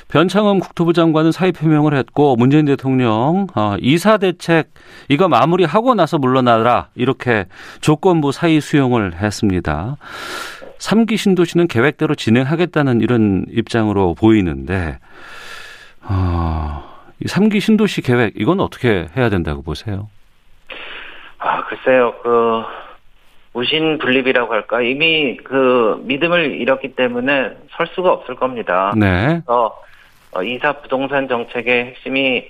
변창흠 0.08 0.60
국토부 0.60 0.92
장관은 0.92 1.32
사의 1.32 1.52
표명을 1.52 1.94
했고 1.94 2.36
문재인 2.36 2.66
대통령 2.66 3.46
어, 3.54 3.76
이사 3.80 4.18
대책 4.18 4.68
이거 5.08 5.28
마무리하고 5.28 5.94
나서 5.94 6.18
물러나라 6.18 6.88
이렇게 6.94 7.46
조건부 7.80 8.32
사의 8.32 8.60
수용을 8.60 9.14
했습니다. 9.14 9.96
3기 10.78 11.16
신도시는 11.16 11.68
계획대로 11.68 12.14
진행하겠다는 12.14 13.00
이런 13.00 13.46
입장으로 13.50 14.14
보이는데 14.14 14.98
어, 16.02 16.82
3기 17.24 17.60
신도시 17.60 18.02
계획 18.02 18.34
이건 18.36 18.60
어떻게 18.60 19.08
해야 19.16 19.28
된다고 19.30 19.62
보세요? 19.62 20.08
아 21.38 21.64
글쎄요 21.64 22.14
그 22.22 22.62
무신 23.52 23.98
분립이라고 23.98 24.52
할까 24.52 24.80
이미 24.80 25.36
그 25.36 26.00
믿음을 26.04 26.60
잃었기 26.60 26.94
때문에 26.94 27.50
설 27.70 27.86
수가 27.94 28.12
없을 28.12 28.34
겁니다. 28.34 28.92
네. 28.96 29.42
어, 29.46 29.70
어, 30.32 30.42
이사 30.42 30.72
부동산 30.80 31.28
정책의 31.28 31.86
핵심이 31.86 32.48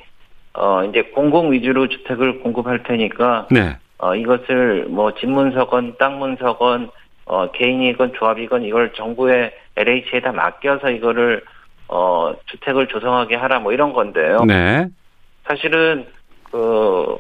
어 0.55 0.85
이제 0.85 1.03
공공 1.15 1.53
위주로 1.53 1.89
주택을 1.89 2.41
공급할 2.41 2.83
테니까 2.83 3.49
네. 3.51 3.77
어 3.99 4.15
이것을 4.15 4.87
뭐 4.89 5.15
집문서건 5.15 5.97
땅문서건 5.99 6.91
어 7.25 7.51
개인이건 7.53 8.13
조합이건 8.15 8.65
이걸 8.65 8.93
정부의 8.93 9.53
LH에 9.77 10.21
다 10.21 10.33
맡겨서 10.33 10.91
이거를 10.91 11.43
어 11.89 12.35
주택을 12.47 12.89
조성하게 12.89 13.37
하라 13.37 13.61
뭐 13.61 13.73
이런 13.73 13.93
건데요. 13.95 14.45
네. 14.45 14.87
사실은 15.45 16.07
그 16.51 17.17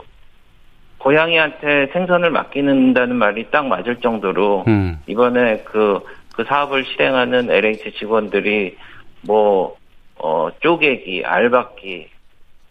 고양이한테 1.12 1.88
생선을 1.92 2.30
맡기는다는 2.30 3.16
말이 3.16 3.50
딱 3.50 3.66
맞을 3.66 3.96
정도로 3.96 4.64
음. 4.68 5.00
이번에 5.08 5.62
그, 5.64 6.00
그 6.32 6.44
사업을 6.44 6.84
실행하는 6.84 7.50
LH 7.50 7.92
직원들이 7.98 8.76
뭐, 9.22 9.76
어, 10.16 10.48
쪼개기, 10.60 11.24
알박기, 11.24 12.08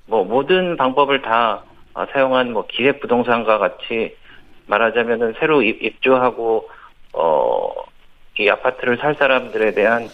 뭐 0.08 0.24
모든 0.24 0.78
방법을 0.78 1.22
다 1.22 1.64
사용한 2.14 2.54
뭐 2.54 2.66
기획 2.70 3.02
부동산과 3.02 3.58
같이 3.58 4.16
말하자면은 4.68 5.34
새로 5.40 5.62
입주하고, 5.62 6.70
어, 7.14 7.70
이 8.40 8.48
아파트를 8.50 8.98
살 8.98 9.16
사람들에 9.16 9.74
대한 9.74 10.08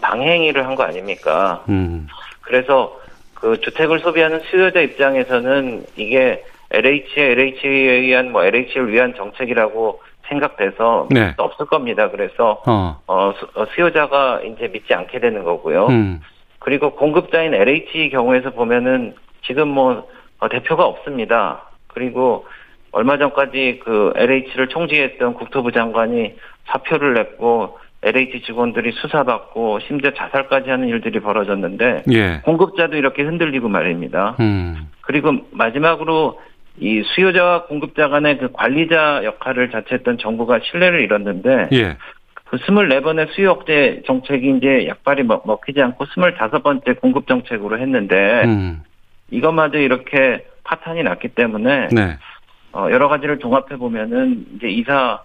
방행위를 0.00 0.66
한 0.66 0.76
거 0.76 0.82
아닙니까? 0.84 1.62
음. 1.68 2.08
그래서 2.40 2.98
그 3.34 3.60
주택을 3.60 4.00
소비하는 4.00 4.40
수요자 4.50 4.80
입장에서는 4.80 5.84
이게 5.96 6.42
LH에 6.70 7.32
LH에 7.32 7.68
의한 7.68 8.32
뭐 8.32 8.44
LH를 8.44 8.92
위한 8.92 9.14
정책이라고 9.14 10.00
생각돼서 10.28 11.08
네. 11.10 11.34
없을 11.36 11.66
겁니다. 11.66 12.10
그래서 12.10 12.62
어. 12.66 13.00
어, 13.06 13.32
어, 13.54 13.66
수 13.66 13.80
요자가 13.80 14.42
이제 14.42 14.68
믿지 14.68 14.94
않게 14.94 15.18
되는 15.18 15.42
거고요. 15.42 15.88
음. 15.88 16.20
그리고 16.60 16.90
공급자인 16.94 17.54
LH 17.54 18.10
경우에서 18.10 18.50
보면은 18.50 19.14
지금 19.42 19.68
뭐 19.68 20.08
어, 20.38 20.48
대표가 20.48 20.86
없습니다. 20.86 21.70
그리고 21.88 22.46
얼마 22.92 23.18
전까지 23.18 23.80
그 23.84 24.12
LH를 24.16 24.68
총지했던 24.68 25.34
국토부 25.34 25.72
장관이 25.72 26.34
사표를 26.66 27.14
냈고 27.14 27.78
LH 28.02 28.42
직원들이 28.42 28.92
수사받고 28.92 29.80
심지어 29.80 30.12
자살까지 30.12 30.70
하는 30.70 30.88
일들이 30.88 31.20
벌어졌는데 31.20 32.04
예. 32.12 32.40
공급자도 32.44 32.96
이렇게 32.96 33.22
흔들리고 33.22 33.68
말입니다. 33.68 34.36
음. 34.40 34.88
그리고 35.02 35.32
마지막으로 35.50 36.38
이 36.78 37.02
수요자와 37.02 37.64
공급자 37.64 38.08
간의 38.08 38.38
그 38.38 38.52
관리자 38.52 39.22
역할을 39.24 39.70
자처했던 39.70 40.18
정부가 40.18 40.60
신뢰를 40.60 41.00
잃었는데 41.00 41.68
예. 41.72 41.96
그 42.34 42.56
24번의 42.56 43.32
수요 43.32 43.52
억제 43.52 44.02
정책이 44.06 44.56
이제 44.56 44.86
약발이 44.88 45.22
먹, 45.24 45.44
히지 45.66 45.80
않고 45.80 46.04
25번째 46.06 47.00
공급 47.00 47.26
정책으로 47.26 47.78
했는데 47.78 48.44
음. 48.44 48.82
이것마저 49.30 49.78
이렇게 49.78 50.46
파탄이 50.64 51.02
났기 51.02 51.28
때문에 51.28 51.88
네. 51.92 52.18
어, 52.72 52.88
여러 52.90 53.08
가지를 53.08 53.38
종합해 53.38 53.76
보면은 53.76 54.46
이제 54.56 54.68
이사 54.68 55.20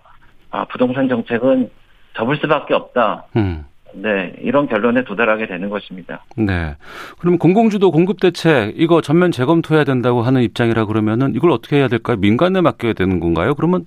아, 0.52 0.66
부동산 0.66 1.10
정책은 1.10 1.70
접을 2.16 2.38
수밖에 2.38 2.74
없다. 2.74 3.26
음. 3.36 3.66
네, 3.96 4.34
이런 4.42 4.68
결론에 4.68 5.04
도달하게 5.04 5.48
되는 5.48 5.70
것입니다. 5.70 6.24
네. 6.36 6.76
그럼 7.20 7.38
공공주도 7.38 7.92
공급 7.92 8.20
대책 8.20 8.74
이거 8.76 9.02
전면 9.02 9.32
재검토해야 9.32 9.84
된다고 9.84 10.22
하는 10.22 10.42
입장이라 10.42 10.86
그러면은 10.86 11.34
이걸 11.34 11.52
어떻게 11.52 11.78
해야 11.78 11.88
될까요? 11.88 12.18
민간에 12.18 12.62
맡겨야 12.62 12.94
되는 12.94 13.20
건가요? 13.20 13.56
그러면 13.56 13.86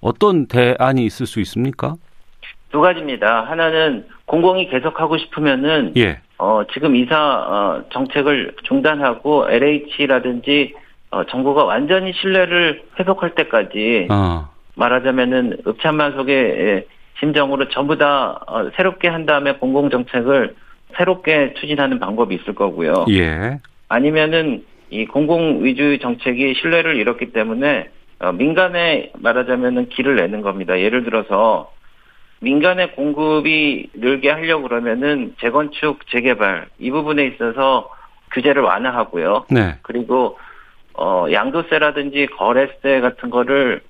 어떤 0.00 0.46
대안이 0.46 1.04
있을 1.04 1.26
수 1.26 1.40
있습니까? 1.40 1.94
두 2.70 2.80
가지입니다. 2.80 3.42
하나는 3.42 4.06
공공이 4.26 4.70
계속하고 4.70 5.18
싶으면은 5.18 5.92
예. 5.96 6.20
어, 6.38 6.62
지금 6.72 6.96
이사 6.96 7.16
어, 7.18 7.84
정책을 7.92 8.54
중단하고 8.64 9.50
LH라든지 9.50 10.74
어, 11.10 11.24
정부가 11.24 11.64
완전히 11.64 12.12
신뢰를 12.14 12.82
회복할 12.98 13.34
때까지 13.34 14.06
어. 14.10 14.48
말하자면은 14.76 15.58
읍참만 15.66 16.12
속에 16.12 16.86
심정으로 17.20 17.68
전부 17.68 17.96
다 17.96 18.40
어, 18.46 18.70
새롭게 18.76 19.08
한 19.08 19.26
다음에 19.26 19.54
공공 19.54 19.90
정책을 19.90 20.56
새롭게 20.96 21.54
추진하는 21.54 22.00
방법이 22.00 22.34
있을 22.34 22.54
거고요. 22.54 23.06
예. 23.10 23.60
아니면은 23.88 24.64
이 24.90 25.04
공공 25.06 25.64
위주의 25.64 25.98
정책이 26.00 26.54
신뢰를 26.54 26.96
잃었기 26.96 27.32
때문에 27.32 27.90
어, 28.18 28.32
민간에 28.32 29.12
말하자면은 29.18 29.90
길을 29.90 30.16
내는 30.16 30.40
겁니다. 30.40 30.78
예를 30.80 31.04
들어서 31.04 31.70
민간의 32.40 32.92
공급이 32.92 33.90
늘게 33.94 34.30
하려고 34.30 34.68
그러면은 34.68 35.34
재건축, 35.40 36.06
재개발 36.10 36.68
이 36.78 36.90
부분에 36.90 37.26
있어서 37.26 37.90
규제를 38.32 38.62
완화하고요. 38.62 39.46
네. 39.50 39.76
그리고 39.82 40.38
어 40.94 41.26
양도세라든지 41.30 42.26
거래세 42.38 43.00
같은 43.00 43.30
거를 43.30 43.82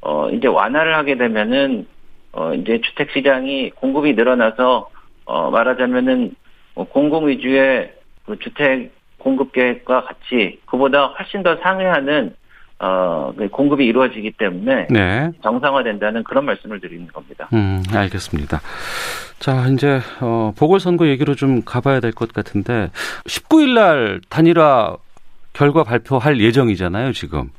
어 0.00 0.30
이제 0.30 0.46
완화를 0.46 0.94
하게 0.94 1.16
되면은 1.16 1.86
어, 2.32 2.54
이제 2.54 2.80
주택 2.82 3.10
시장이 3.12 3.70
공급이 3.70 4.14
늘어나서, 4.14 4.88
어, 5.24 5.50
말하자면은, 5.50 6.34
뭐 6.74 6.84
공공 6.86 7.28
위주의 7.28 7.92
그 8.24 8.38
주택 8.38 8.92
공급 9.18 9.52
계획과 9.52 10.04
같이 10.04 10.60
그보다 10.66 11.06
훨씬 11.06 11.42
더 11.42 11.56
상회하는 11.56 12.34
어, 12.78 13.32
그 13.36 13.48
공급이 13.48 13.84
이루어지기 13.84 14.30
때문에 14.38 14.86
네. 14.88 15.30
정상화된다는 15.42 16.22
그런 16.24 16.46
말씀을 16.46 16.80
드리는 16.80 17.06
겁니다. 17.08 17.48
음, 17.52 17.82
알겠습니다. 17.92 18.60
자, 19.40 19.66
이제 19.68 20.00
어, 20.22 20.54
보궐선거 20.56 21.06
얘기로 21.08 21.34
좀 21.34 21.62
가봐야 21.64 22.00
될 22.00 22.12
것 22.12 22.32
같은데 22.32 22.88
19일 23.26 23.74
날 23.74 24.20
단일화 24.30 24.96
결과 25.52 25.82
발표할 25.84 26.40
예정이잖아요, 26.40 27.12
지금. 27.12 27.50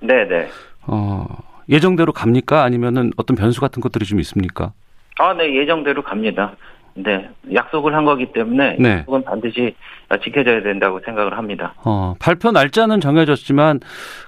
네, 0.00 0.24
네. 0.28 0.48
어, 0.86 1.26
예정대로 1.68 2.12
갑니까? 2.12 2.62
아니면은 2.62 3.12
어떤 3.16 3.36
변수 3.36 3.60
같은 3.60 3.80
것들이 3.80 4.04
좀 4.04 4.20
있습니까? 4.20 4.72
아, 5.18 5.34
네, 5.34 5.54
예정대로 5.54 6.02
갑니다. 6.02 6.56
네, 6.94 7.28
약속을 7.54 7.94
한 7.94 8.04
거기 8.04 8.32
때문에 8.32 8.76
네. 8.80 9.02
그건 9.04 9.22
반드시 9.22 9.74
지켜져야 10.24 10.62
된다고 10.62 11.00
생각을 11.04 11.38
합니다. 11.38 11.74
어, 11.84 12.14
발표 12.18 12.50
날짜는 12.50 13.00
정해졌지만 13.00 13.80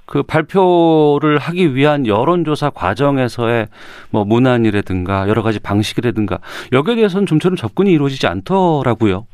그 0.07 0.23
발표를 0.23 1.39
하기 1.39 1.75
위한 1.75 2.07
여론조사 2.07 2.71
과정에서의 2.71 3.67
뭐 4.11 4.25
문안이라든가 4.25 5.29
여러 5.29 5.43
가지 5.43 5.59
방식이라든가 5.59 6.39
여기에 6.73 6.95
대해서는 6.95 7.27
좀처럼 7.27 7.57
접근이 7.57 7.91
이루어지지 7.91 8.29
않더라고요. 8.29 9.27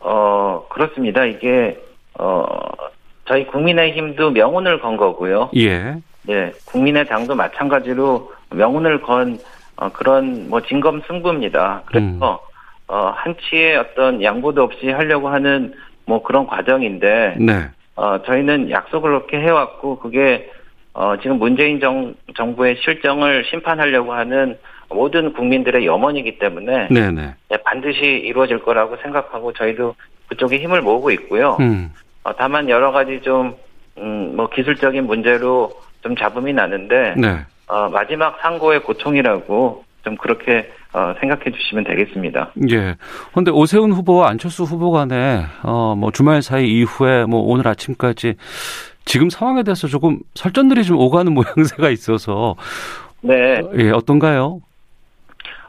어, 0.00 0.66
그렇습니다. 0.70 1.26
이게 1.26 1.78
어 2.18 2.44
저희 3.26 3.46
국민의힘도 3.46 4.30
명운을 4.30 4.80
건 4.80 4.96
거고요. 4.96 5.50
예. 5.56 5.96
네, 6.22 6.52
국민의 6.66 7.06
당도 7.06 7.34
마찬가지로 7.34 8.32
명운을 8.50 9.02
건 9.02 9.38
어, 9.76 9.88
그런 9.90 10.48
뭐 10.48 10.60
진검 10.60 11.02
승부입니다. 11.06 11.82
그래서 11.86 12.06
음. 12.06 12.92
어, 12.92 13.12
한치의 13.16 13.76
어떤 13.76 14.22
양보도 14.22 14.62
없이 14.62 14.90
하려고 14.90 15.28
하는 15.28 15.72
뭐 16.06 16.22
그런 16.22 16.46
과정인데 16.46 17.36
네. 17.38 17.68
어, 17.96 18.20
저희는 18.22 18.70
약속을 18.70 19.10
그렇게 19.10 19.40
해왔고 19.40 19.98
그게 20.00 20.50
어, 20.92 21.16
지금 21.22 21.38
문재인 21.38 21.80
정, 21.80 22.14
정부의 22.36 22.76
실정을 22.82 23.44
심판하려고 23.48 24.12
하는 24.12 24.58
모든 24.88 25.32
국민들의 25.32 25.86
염원이기 25.86 26.38
때문에 26.38 26.88
네네. 26.88 27.10
네. 27.12 27.34
네, 27.48 27.56
반드시 27.64 28.00
이루어질 28.04 28.58
거라고 28.58 28.96
생각하고 28.96 29.52
저희도 29.52 29.94
그쪽에 30.28 30.58
힘을 30.58 30.82
모으고 30.82 31.10
있고요. 31.12 31.56
음. 31.60 31.92
어, 32.24 32.34
다만 32.36 32.68
여러 32.68 32.90
가지 32.90 33.20
좀, 33.22 33.54
음, 33.98 34.34
뭐 34.36 34.48
기술적인 34.48 35.06
문제로 35.06 35.70
좀 36.02 36.16
잡음이 36.16 36.52
나는데 36.52 37.14
네. 37.16 37.44
어, 37.66 37.88
마지막 37.88 38.38
상고의 38.40 38.82
고통이라고 38.82 39.84
좀 40.04 40.16
그렇게 40.16 40.70
어, 40.92 41.14
생각해 41.20 41.44
주시면 41.52 41.84
되겠습니다. 41.84 42.50
예. 42.70 42.96
그런데 43.30 43.50
오세훈 43.50 43.92
후보와 43.92 44.28
안철수 44.28 44.64
후보 44.64 44.90
간에 44.90 45.44
어, 45.62 45.94
뭐 45.96 46.10
주말 46.10 46.42
사이 46.42 46.66
이후에 46.68 47.26
뭐 47.26 47.40
오늘 47.40 47.68
아침까지 47.68 48.34
지금 49.04 49.30
상황에 49.30 49.62
대해서 49.62 49.86
조금 49.86 50.18
설전들이 50.34 50.84
좀 50.84 50.98
오가는 50.98 51.32
모양새가 51.34 51.90
있어서 51.90 52.56
네. 53.20 53.60
예, 53.78 53.90
어떤가요? 53.90 54.60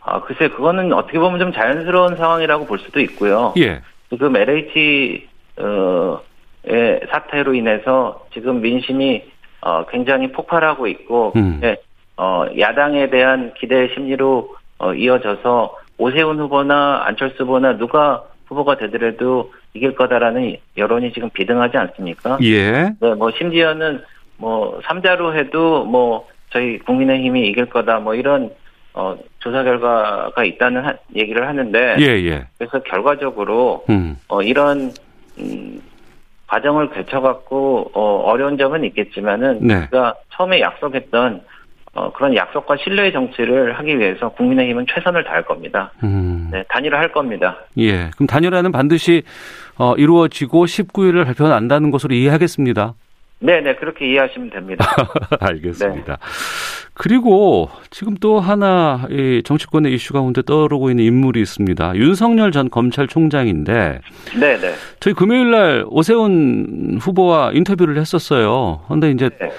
아, 0.04 0.22
글쎄 0.22 0.48
그거는 0.50 0.92
어떻게 0.94 1.20
보면 1.20 1.40
좀 1.40 1.54
자연스러운 1.54 2.16
상황이라고 2.16 2.66
볼 2.66 2.80
수도 2.80 3.00
있고요. 3.02 3.54
예. 3.58 3.82
지금 4.10 4.36
LH 4.36 5.28
어 5.60 6.32
의 6.64 7.02
사태로 7.12 7.56
인해서 7.56 8.24
지금 8.34 8.62
민심이 8.62 9.24
어 9.62 9.86
굉장히 9.86 10.32
폭발하고 10.32 10.88
있고 10.88 11.34
음. 11.36 11.60
예, 11.64 11.78
어 12.18 12.46
야당에 12.60 13.10
대한 13.10 13.54
기대 13.60 13.88
심리로 13.94 14.56
어 14.80 14.94
이어져서 14.94 15.78
오세훈 15.98 16.40
후보나 16.40 17.04
안철수 17.06 17.44
후보나 17.44 17.78
누가 17.78 18.24
후보가 18.48 18.78
되더라도 18.78 19.54
이길 19.74 19.96
거다라는 19.96 20.58
여론이 20.76 21.14
지금 21.14 21.30
비등하지 21.30 21.78
않습니까? 21.78 22.38
예. 22.42 22.92
네, 23.00 23.14
뭐 23.16 23.32
심지어는 23.32 24.04
뭐 24.38 24.82
삼자로 24.84 25.36
해도 25.36 25.86
뭐 25.86 26.28
저희 26.50 26.80
국민의힘이 26.80 27.48
이길 27.48 27.68
거다 27.68 28.00
뭐 28.00 28.16
이런 28.16 28.50
어 28.94 29.16
조사 29.40 29.64
결과가 29.64 30.44
있다는 30.44 30.84
하, 30.84 30.94
얘기를 31.16 31.48
하는데 31.48 31.96
예, 32.00 32.06
예. 32.06 32.48
그래서 32.58 32.80
결과적으로 32.80 33.86
음. 33.90 34.18
어 34.28 34.42
이런 34.42 34.92
음 35.40 35.80
과정을 36.52 36.90
거쳐 36.90 37.22
갖고 37.22 37.90
어 37.94 38.24
어려운 38.26 38.58
점은 38.58 38.84
있겠지만은 38.84 39.60
네. 39.62 39.76
우리가 39.76 40.16
처음에 40.36 40.60
약속했던 40.60 41.42
어 41.94 42.12
그런 42.12 42.36
약속과 42.36 42.76
신뢰의 42.84 43.14
정치를 43.14 43.78
하기 43.80 43.98
위해서 43.98 44.30
국민의힘은 44.30 44.86
최선을 44.94 45.24
다할 45.24 45.46
겁니다. 45.46 45.94
음. 46.04 46.50
네, 46.52 46.64
단일화할 46.68 47.14
겁니다. 47.14 47.58
예. 47.78 48.10
그럼 48.16 48.28
단일화는 48.28 48.74
반드시 48.74 49.24
어, 49.78 49.96
이루어지고 49.96 50.66
19일을 50.66 51.24
발표한다는 51.24 51.90
것으로 51.90 52.14
이해하겠습니다. 52.16 52.96
네, 53.44 53.60
네, 53.60 53.76
그렇게 53.76 54.08
이해하시면 54.12 54.52
됩니다. 54.52 54.86
알겠습니다. 55.40 56.20
그리고 56.94 57.70
지금 57.90 58.16
또 58.20 58.40
하나 58.40 59.08
이 59.10 59.42
정치권의 59.44 59.92
이슈 59.94 60.14
가운데 60.14 60.44
떠오르고 60.44 60.92
있는 60.92 61.04
인물이 61.06 61.42
있습니다. 61.42 61.96
윤석열 61.96 62.52
전 62.52 62.70
검찰총장인데 62.70 64.02
네, 64.40 64.58
네. 64.60 64.74
저희 65.00 65.16
금요일 65.16 65.50
날 65.52 65.86
오세훈 65.90 67.00
후보와 67.02 67.52
인터뷰를 67.54 67.98
했었어요. 67.98 68.82
그런데 68.86 69.10
이제 69.10 69.30
네. 69.40 69.50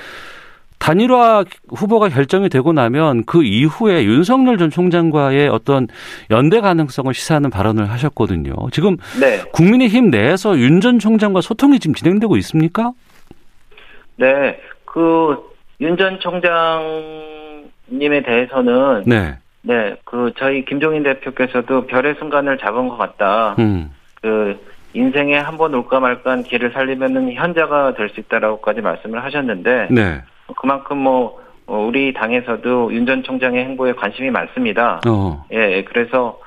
단일화 0.78 1.44
후보가 1.68 2.08
결정이 2.08 2.48
되고 2.48 2.72
나면 2.72 3.24
그 3.24 3.42
이후에 3.44 4.04
윤석열 4.04 4.58
전 4.58 4.68
총장과의 4.70 5.48
어떤 5.48 5.86
연대 6.30 6.60
가능성을 6.60 7.12
시사하는 7.14 7.50
발언을 7.50 7.90
하셨거든요. 7.90 8.52
지금 8.72 8.96
네. 9.20 9.40
국민의힘 9.52 10.10
내에서 10.10 10.56
윤 10.58 10.80
전 10.80 10.98
총장과 10.98 11.40
소통이 11.40 11.78
지금 11.80 11.94
진행되고 11.94 12.36
있습니까? 12.38 12.92
네, 14.22 14.60
그 14.84 15.36
윤 15.80 15.96
전 15.96 16.20
총장님에 16.20 18.22
대해서는 18.24 19.02
네. 19.04 19.36
네, 19.62 19.96
그 20.04 20.30
저희 20.38 20.64
김종인 20.64 21.02
대표께서도 21.02 21.86
별의 21.88 22.14
순간을 22.20 22.58
잡은 22.58 22.88
것 22.88 22.96
같다. 22.98 23.56
음. 23.58 23.90
그 24.20 24.56
인생에 24.94 25.36
한 25.36 25.56
번 25.56 25.74
올까 25.74 25.98
말까한 25.98 26.44
길을 26.44 26.70
살리면은 26.72 27.32
현자가 27.32 27.94
될 27.94 28.10
수 28.10 28.20
있다라고까지 28.20 28.80
말씀을 28.80 29.24
하셨는데 29.24 29.88
네. 29.90 30.20
그만큼 30.56 30.98
뭐 30.98 31.40
어, 31.66 31.78
우리 31.78 32.12
당에서도 32.12 32.92
윤 32.92 33.06
전 33.06 33.22
총장의 33.24 33.64
행보에 33.64 33.92
관심이 33.94 34.30
많습니다. 34.30 35.00
어. 35.08 35.44
예, 35.52 35.82
그래서 35.84 36.38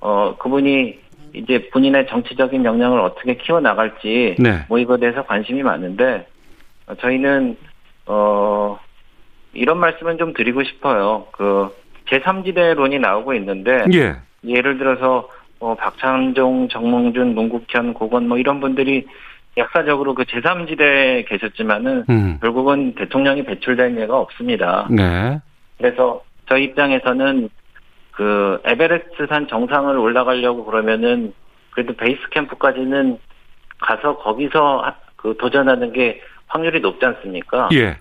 어 0.00 0.36
그분이 0.38 0.98
이제 1.34 1.68
본인의 1.72 2.06
정치적인 2.08 2.64
역량을 2.64 3.00
어떻게 3.00 3.34
키워 3.36 3.58
나갈지 3.60 4.36
네. 4.38 4.60
뭐 4.68 4.78
이거에 4.78 4.98
대해서 4.98 5.24
관심이 5.24 5.62
많은데 5.64 6.14
어, 6.14 6.24
저희는 7.00 7.56
어 8.06 8.78
이런 9.52 9.78
말씀은 9.78 10.18
좀 10.18 10.32
드리고 10.32 10.62
싶어요. 10.64 11.26
그 11.32 11.74
제3지대론이 12.06 13.00
나오고 13.00 13.34
있는데 13.34 13.84
예. 13.92 14.16
예를 14.44 14.78
들어서 14.78 15.28
뭐 15.58 15.74
박찬종, 15.74 16.68
정몽준, 16.68 17.34
문국현, 17.34 17.92
고건 17.94 18.28
뭐 18.28 18.38
이런 18.38 18.60
분들이 18.60 19.06
역사적으로 19.56 20.14
그 20.14 20.22
제3지대에 20.24 21.28
계셨지만은 21.28 22.04
음. 22.08 22.38
결국은 22.40 22.94
대통령이 22.94 23.44
배출된 23.44 23.98
예가 24.00 24.16
없습니다. 24.18 24.86
네. 24.90 25.40
그래서 25.76 26.22
저희 26.48 26.64
입장에서는 26.64 27.50
그 28.12 28.60
에베레스트 28.64 29.26
산 29.28 29.48
정상을 29.48 29.96
올라가려고 29.98 30.64
그러면은 30.64 31.32
그래도 31.70 31.92
베이스 31.94 32.20
캠프까지는 32.30 33.18
가서 33.80 34.16
거기서 34.18 34.78
하- 34.78 34.94
그 35.16 35.36
도전하는 35.38 35.92
게 35.92 36.20
확률이 36.48 36.80
높지 36.80 37.04
않습니까? 37.06 37.68
예. 37.74 37.96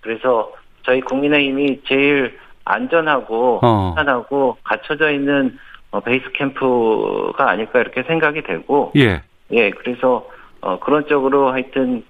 그래서 0.00 0.52
저희 0.84 1.00
국민의힘이 1.00 1.82
제일 1.86 2.38
안전하고 2.64 3.60
어. 3.62 3.94
편하고 3.94 4.56
갖춰져 4.62 5.10
있는 5.10 5.58
어, 5.90 6.00
베이스 6.00 6.30
캠프가 6.32 7.50
아닐까 7.50 7.80
이렇게 7.80 8.02
생각이 8.02 8.42
되고 8.42 8.92
예. 8.96 9.22
예 9.52 9.70
그래서 9.70 10.28
어, 10.60 10.78
그런 10.78 11.06
쪽으로 11.06 11.50
하여튼 11.50 12.04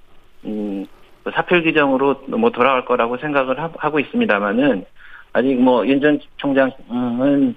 음, 0.45 0.87
그 1.25 1.31
사필 1.33 1.63
규정으로 1.63 2.23
뭐 2.29 2.51
돌아갈 2.51 2.85
거라고 2.85 3.19
생각을 3.19 3.61
하, 3.61 3.71
하고 3.79 4.01
있습니다만은 4.01 4.85
아직 5.33 5.55
뭐 5.61 5.85
윤 5.85 6.01
전 6.01 6.19
총장은 6.39 7.55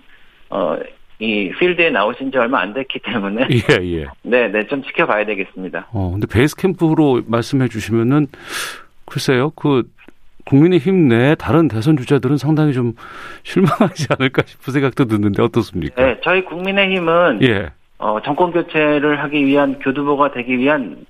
어, 0.50 0.78
이 1.22 1.52
필드에 1.60 1.92
나오신 1.92 2.32
지 2.32 2.38
얼마 2.40 2.62
안 2.62 2.74
됐기 2.74 3.00
때문에 3.00 3.48
예, 3.52 4.00
예. 4.00 4.08
네, 4.24 4.48
네, 4.48 4.66
좀 4.66 4.82
지켜봐야 4.82 5.24
되겠습니다. 5.28 5.88
어, 5.92 6.10
근데 6.12 6.26
베이스 6.26 6.56
캠프로 6.56 7.22
말씀해 7.28 7.68
주시면은 7.68 8.26
글쎄요. 9.06 9.52
그 9.52 9.84
국민의힘 10.46 11.10
내 11.10 11.36
다른 11.36 11.68
대선 11.68 11.96
주자들은 11.96 12.38
상당히 12.38 12.74
좀 12.74 12.94
실망하지 13.44 14.08
않을까 14.10 14.42
싶은 14.48 14.74
생각도 14.74 15.06
드는데 15.06 15.44
어떻습니까? 15.44 16.04
네, 16.04 16.20
저희 16.24 16.44
국민의힘은 16.44 17.44
예. 17.44 17.70
어, 18.00 18.20
정권 18.26 18.52
교체를 18.52 19.22
하기 19.24 19.46
위한 19.46 19.78
교두보가 19.78 20.32
되기 20.32 20.58
위한 20.58 21.06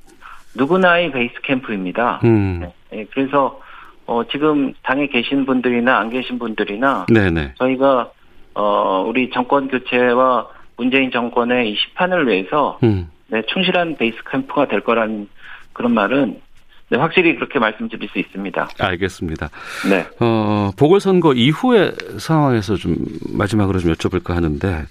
누구나의 0.55 1.13
베이스 1.13 1.35
캠프입니다. 1.43 2.19
음. 2.25 2.69
예, 2.91 3.05
그래서 3.13 3.61
어, 4.05 4.25
지금 4.29 4.73
당에 4.83 5.07
계신 5.07 5.45
분들이나 5.45 5.99
안 5.99 6.09
계신 6.09 6.37
분들이나 6.37 7.05
네, 7.09 7.31
네. 7.31 7.53
저희가 7.55 8.11
어, 8.53 9.05
우리 9.07 9.29
정권 9.31 9.67
교체와 9.67 10.47
문재인 10.77 11.11
정권의 11.11 11.71
이 11.71 11.75
시판을 11.75 12.27
위해서 12.27 12.79
음. 12.83 13.09
네, 13.27 13.41
충실한 13.47 13.95
베이스 13.97 14.17
캠프가 14.29 14.67
될 14.67 14.81
거란 14.81 15.27
그런 15.73 15.93
말은 15.93 16.41
네, 16.89 16.97
확실히 16.97 17.35
그렇게 17.35 17.57
말씀드릴 17.57 18.09
수 18.09 18.19
있습니다. 18.19 18.67
알겠습니다. 18.77 19.49
네. 19.89 20.05
어, 20.19 20.71
보궐선거 20.77 21.31
이후의 21.33 21.93
상황에서 22.17 22.75
좀 22.75 22.97
마지막으로 23.33 23.79
좀 23.79 23.93
여쭤볼까 23.93 24.33
하는데 24.33 24.83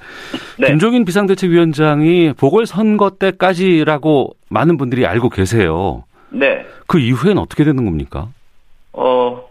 네. 0.59 0.66
김종인 0.66 1.05
비상대책위원장이 1.05 2.33
보궐선거 2.38 3.11
때까지라고 3.11 4.35
많은 4.49 4.79
분들이 4.79 5.05
알고 5.05 5.29
계세요. 5.29 6.05
네. 6.31 6.64
그 6.87 6.99
이후에는 6.99 7.42
어떻게 7.42 7.64
되는 7.64 7.85
겁니까? 7.85 8.29
어, 8.94 9.46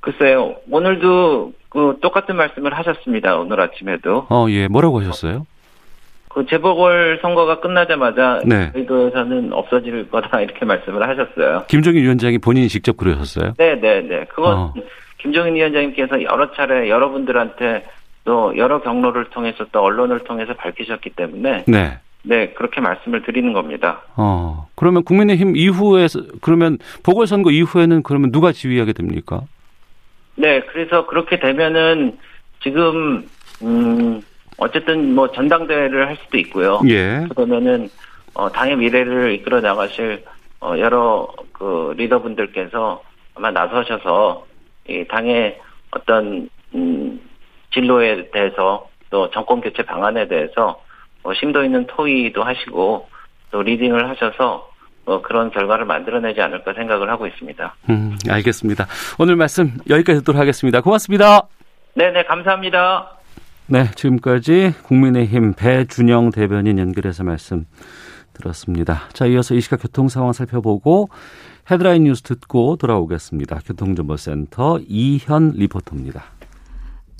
글쎄요. 0.00 0.56
오늘도 0.68 1.52
그 1.72 1.96
똑같은 2.02 2.36
말씀을 2.36 2.76
하셨습니다. 2.76 3.38
오늘 3.38 3.58
아침에도. 3.58 4.26
어, 4.28 4.46
예. 4.50 4.68
뭐라고 4.68 5.00
하셨어요? 5.00 5.46
그 6.28 6.44
재보궐 6.46 7.20
선거가 7.22 7.60
끝나자마자 7.60 8.40
네. 8.44 8.70
저희도에서는 8.72 9.54
없어질 9.54 10.10
거다 10.10 10.40
이렇게 10.42 10.66
말씀을 10.66 11.08
하셨어요. 11.08 11.64
김종인 11.68 12.02
위원장이 12.02 12.38
본인이 12.38 12.68
직접 12.68 12.98
그러셨어요? 12.98 13.54
네, 13.56 13.80
네, 13.80 14.02
네. 14.02 14.26
그건 14.34 14.54
어. 14.54 14.74
김종인 15.16 15.54
위원장님께서 15.54 16.22
여러 16.22 16.52
차례 16.52 16.90
여러분들한테 16.90 17.86
또 18.24 18.56
여러 18.58 18.82
경로를 18.82 19.30
통해서 19.30 19.64
또 19.72 19.80
언론을 19.80 20.20
통해서 20.20 20.52
밝히셨기 20.54 21.10
때문에 21.10 21.64
네. 21.66 21.98
네 22.22 22.50
그렇게 22.50 22.82
말씀을 22.82 23.22
드리는 23.22 23.52
겁니다. 23.54 24.02
어, 24.16 24.68
그러면 24.74 25.04
국민의힘 25.04 25.56
이후에, 25.56 26.06
그러면 26.42 26.78
보궐선거 27.02 27.50
이후에는 27.50 28.02
그러면 28.02 28.30
누가 28.30 28.52
지휘하게 28.52 28.92
됩니까? 28.92 29.42
네, 30.42 30.60
그래서 30.62 31.06
그렇게 31.06 31.38
되면은 31.38 32.18
지금 32.64 33.28
음 33.62 34.20
어쨌든 34.58 35.14
뭐 35.14 35.30
전당대회를 35.30 36.08
할 36.08 36.16
수도 36.16 36.36
있고요. 36.38 36.80
예. 36.88 37.24
그러면은 37.32 37.88
어, 38.34 38.50
당의 38.50 38.76
미래를 38.76 39.34
이끌어 39.34 39.60
나가실 39.60 40.24
어, 40.60 40.74
여러 40.78 41.28
그 41.52 41.94
리더분들께서 41.96 43.04
아마 43.36 43.52
나서셔서 43.52 44.44
이 44.88 45.04
당의 45.08 45.60
어떤 45.92 46.48
음, 46.74 47.20
진로에 47.72 48.28
대해서 48.32 48.88
또 49.10 49.30
정권 49.30 49.60
교체 49.60 49.84
방안에 49.84 50.26
대해서 50.26 50.82
어, 51.22 51.32
심도 51.34 51.62
있는 51.62 51.86
토의도 51.86 52.42
하시고 52.42 53.08
또 53.52 53.62
리딩을 53.62 54.08
하셔서 54.08 54.71
어, 55.04 55.20
그런 55.20 55.50
결과를 55.50 55.84
만들어내지 55.84 56.40
않을까 56.40 56.74
생각을 56.74 57.10
하고 57.10 57.26
있습니다. 57.26 57.74
음, 57.90 58.16
알겠습니다. 58.28 58.86
오늘 59.18 59.36
말씀 59.36 59.72
여기까지 59.88 60.20
듣도록 60.20 60.40
하겠습니다. 60.40 60.80
고맙습니다. 60.80 61.42
네네, 61.94 62.24
감사합니다. 62.24 63.18
네, 63.66 63.90
지금까지 63.94 64.74
국민의힘 64.82 65.54
배준영 65.54 66.30
대변인 66.30 66.78
연결해서 66.78 67.24
말씀 67.24 67.64
들었습니다. 68.34 69.02
자, 69.12 69.26
이어서 69.26 69.54
이 69.54 69.60
시각 69.60 69.82
교통 69.82 70.08
상황 70.08 70.32
살펴보고 70.32 71.08
헤드라인 71.70 72.04
뉴스 72.04 72.22
듣고 72.22 72.76
돌아오겠습니다. 72.76 73.60
교통정보센터 73.66 74.80
이현 74.86 75.52
리포터입니다. 75.56 76.24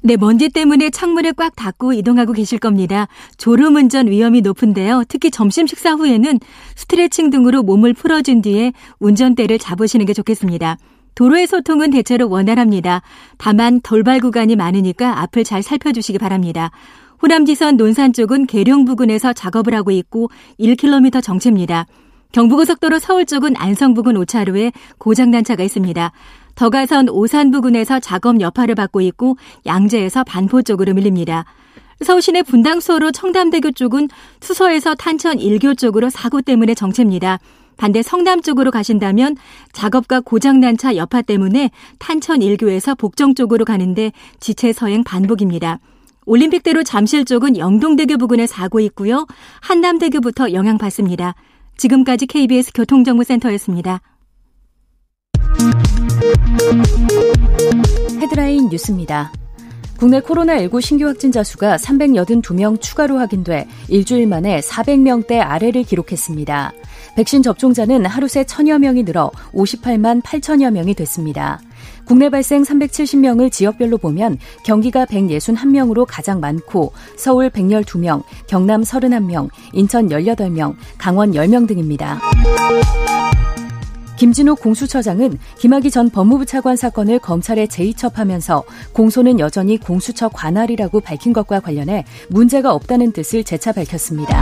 네, 0.04 0.16
먼지 0.16 0.48
때문에 0.48 0.90
창문을 0.90 1.34
꽉 1.34 1.54
닫고 1.54 1.92
이동하고 1.92 2.32
계실 2.32 2.58
겁니다. 2.58 3.06
졸음 3.36 3.76
운전 3.76 4.08
위험이 4.08 4.40
높은데요. 4.40 5.04
특히 5.06 5.30
점심 5.30 5.68
식사 5.68 5.92
후에는 5.92 6.40
스트레칭 6.74 7.30
등으로 7.30 7.62
몸을 7.62 7.94
풀어준 7.94 8.42
뒤에 8.42 8.72
운전대를 8.98 9.60
잡으시는 9.60 10.04
게 10.04 10.12
좋겠습니다. 10.12 10.76
도로의 11.14 11.46
소통은 11.46 11.90
대체로 11.90 12.28
원활합니다. 12.28 13.02
다만 13.38 13.80
돌발 13.82 14.18
구간이 14.18 14.56
많으니까 14.56 15.20
앞을 15.20 15.44
잘 15.44 15.62
살펴주시기 15.62 16.18
바랍니다. 16.18 16.72
호남지선 17.22 17.76
논산 17.76 18.12
쪽은 18.12 18.46
계룡 18.46 18.84
부근에서 18.84 19.32
작업을 19.32 19.72
하고 19.72 19.92
있고 19.92 20.30
1km 20.58 21.22
정체입니다. 21.22 21.86
경부고속도로 22.32 22.98
서울 22.98 23.26
쪽은 23.26 23.54
안성 23.56 23.94
부근 23.94 24.14
5차로에 24.14 24.72
고장난 24.98 25.44
차가 25.44 25.62
있습니다. 25.62 26.10
더 26.54 26.70
가선 26.70 27.08
오산 27.08 27.50
부근에서 27.50 28.00
작업 28.00 28.40
여파를 28.40 28.74
받고 28.74 29.00
있고 29.00 29.36
양재에서 29.66 30.24
반포 30.24 30.62
쪽으로 30.62 30.94
밀립니다. 30.94 31.44
서울시내 32.02 32.42
분당수로 32.42 33.12
청담대교 33.12 33.72
쪽은 33.72 34.08
수서에서 34.40 34.94
탄천 34.94 35.38
1교 35.38 35.78
쪽으로 35.78 36.10
사고 36.10 36.40
때문에 36.40 36.74
정체입니다. 36.74 37.38
반대 37.76 38.02
성남 38.02 38.42
쪽으로 38.42 38.70
가신다면 38.70 39.36
작업과 39.72 40.20
고장난 40.20 40.76
차 40.76 40.96
여파 40.96 41.22
때문에 41.22 41.70
탄천 41.98 42.40
1교에서 42.40 42.96
복정 42.96 43.34
쪽으로 43.34 43.64
가는데 43.64 44.12
지체 44.40 44.72
서행 44.72 45.04
반복입니다. 45.04 45.78
올림픽대로 46.24 46.84
잠실 46.84 47.24
쪽은 47.24 47.56
영동대교 47.56 48.16
부근에 48.18 48.46
사고 48.46 48.78
있고요. 48.80 49.26
한남대교부터 49.60 50.52
영향받습니다. 50.52 51.34
지금까지 51.76 52.26
KBS 52.26 52.72
교통정보센터였습니다. 52.74 54.00
헤드라인 58.20 58.68
뉴스입니다. 58.68 59.32
국내 60.02 60.18
코로나19 60.18 60.80
신규 60.80 61.06
확진자 61.06 61.44
수가 61.44 61.76
382명 61.76 62.80
추가로 62.80 63.18
확인돼 63.18 63.68
일주일 63.86 64.26
만에 64.26 64.58
400명대 64.58 65.38
아래를 65.40 65.84
기록했습니다. 65.84 66.72
백신 67.14 67.42
접종자는 67.42 68.06
하루 68.06 68.26
새 68.26 68.42
천여 68.42 68.80
명이 68.80 69.04
늘어 69.04 69.30
58만 69.54 70.22
8천여 70.22 70.72
명이 70.72 70.94
됐습니다. 70.94 71.60
국내 72.04 72.30
발생 72.30 72.62
370명을 72.62 73.52
지역별로 73.52 73.98
보면 73.98 74.38
경기가 74.64 75.04
161명으로 75.04 76.04
가장 76.08 76.40
많고 76.40 76.92
서울 77.16 77.48
112명, 77.50 78.24
경남 78.48 78.82
31명, 78.82 79.50
인천 79.72 80.08
18명, 80.08 80.74
강원 80.98 81.32
10명 81.32 81.68
등입니다. 81.68 82.20
김진욱 84.22 84.60
공수처장은 84.60 85.36
김학의 85.58 85.90
전 85.90 86.08
법무부 86.08 86.46
차관 86.46 86.76
사건을 86.76 87.18
검찰에 87.18 87.66
재이첩하면서 87.66 88.62
공소는 88.92 89.40
여전히 89.40 89.78
공수처 89.78 90.28
관할이라고 90.28 91.00
밝힌 91.00 91.32
것과 91.32 91.58
관련해 91.58 92.04
문제가 92.28 92.72
없다는 92.72 93.10
뜻을 93.10 93.42
재차 93.42 93.72
밝혔습니다. 93.72 94.40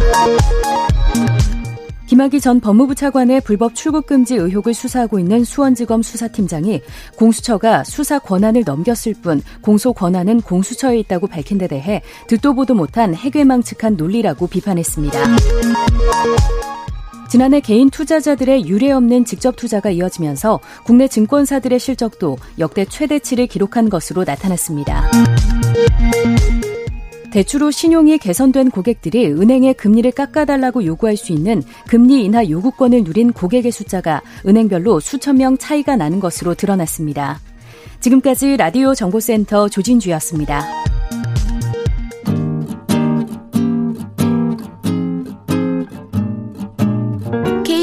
김학의 2.08 2.42
전 2.42 2.60
법무부 2.60 2.94
차관의 2.94 3.40
불법 3.40 3.74
출국 3.74 4.04
금지 4.04 4.34
의혹을 4.34 4.74
수사하고 4.74 5.18
있는 5.18 5.44
수원지검 5.44 6.02
수사팀장이 6.02 6.82
공수처가 7.16 7.84
수사 7.84 8.18
권한을 8.18 8.64
넘겼을 8.66 9.14
뿐 9.22 9.40
공소 9.62 9.94
권한은 9.94 10.42
공수처에 10.42 10.98
있다고 10.98 11.26
밝힌 11.26 11.56
데 11.56 11.66
대해 11.66 12.02
듣도 12.28 12.52
보도 12.54 12.74
못한 12.74 13.14
해괴망측한 13.14 13.96
논리라고 13.96 14.46
비판했습니다. 14.46 15.18
지난해 17.30 17.60
개인 17.60 17.90
투자자들의 17.90 18.66
유례 18.66 18.90
없는 18.90 19.24
직접 19.24 19.54
투자가 19.54 19.90
이어지면서 19.90 20.58
국내 20.84 21.06
증권사들의 21.06 21.78
실적도 21.78 22.36
역대 22.58 22.84
최대치를 22.84 23.46
기록한 23.46 23.88
것으로 23.88 24.24
나타났습니다. 24.24 25.08
대출 27.30 27.62
후 27.62 27.70
신용이 27.70 28.18
개선된 28.18 28.72
고객들이 28.72 29.28
은행에 29.28 29.74
금리를 29.74 30.10
깎아달라고 30.10 30.84
요구할 30.84 31.16
수 31.16 31.30
있는 31.30 31.62
금리 31.86 32.24
인하 32.24 32.48
요구권을 32.48 33.04
누린 33.04 33.32
고객의 33.32 33.70
숫자가 33.70 34.22
은행별로 34.44 34.98
수천 34.98 35.36
명 35.36 35.56
차이가 35.56 35.94
나는 35.94 36.18
것으로 36.18 36.56
드러났습니다. 36.56 37.38
지금까지 38.00 38.56
라디오 38.56 38.92
정보센터 38.92 39.68
조진주였습니다. 39.68 40.66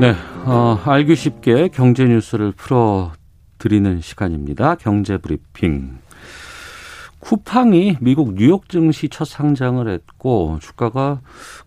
네, 0.00 0.12
어, 0.44 0.78
알기 0.84 1.14
쉽게 1.14 1.68
경제 1.68 2.04
뉴스를 2.04 2.52
풀어 2.52 3.12
드리는 3.58 4.00
시간입니다. 4.00 4.74
경제 4.74 5.16
브리핑. 5.16 5.98
쿠팡이 7.20 7.96
미국 8.00 8.34
뉴욕 8.34 8.68
증시 8.68 9.08
첫 9.08 9.24
상장을 9.24 9.88
했고 9.88 10.58
주가가 10.60 11.20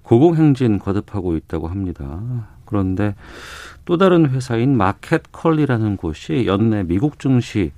고공행진 0.04 0.78
거듭하고 0.78 1.36
있다고 1.38 1.68
합니다. 1.68 2.48
그런데 2.66 3.16
또 3.86 3.98
다른 3.98 4.30
회사인 4.30 4.76
마켓컬리라는 4.78 5.96
곳이 5.98 6.46
연내 6.46 6.84
미국 6.84 7.20
증시 7.20 7.72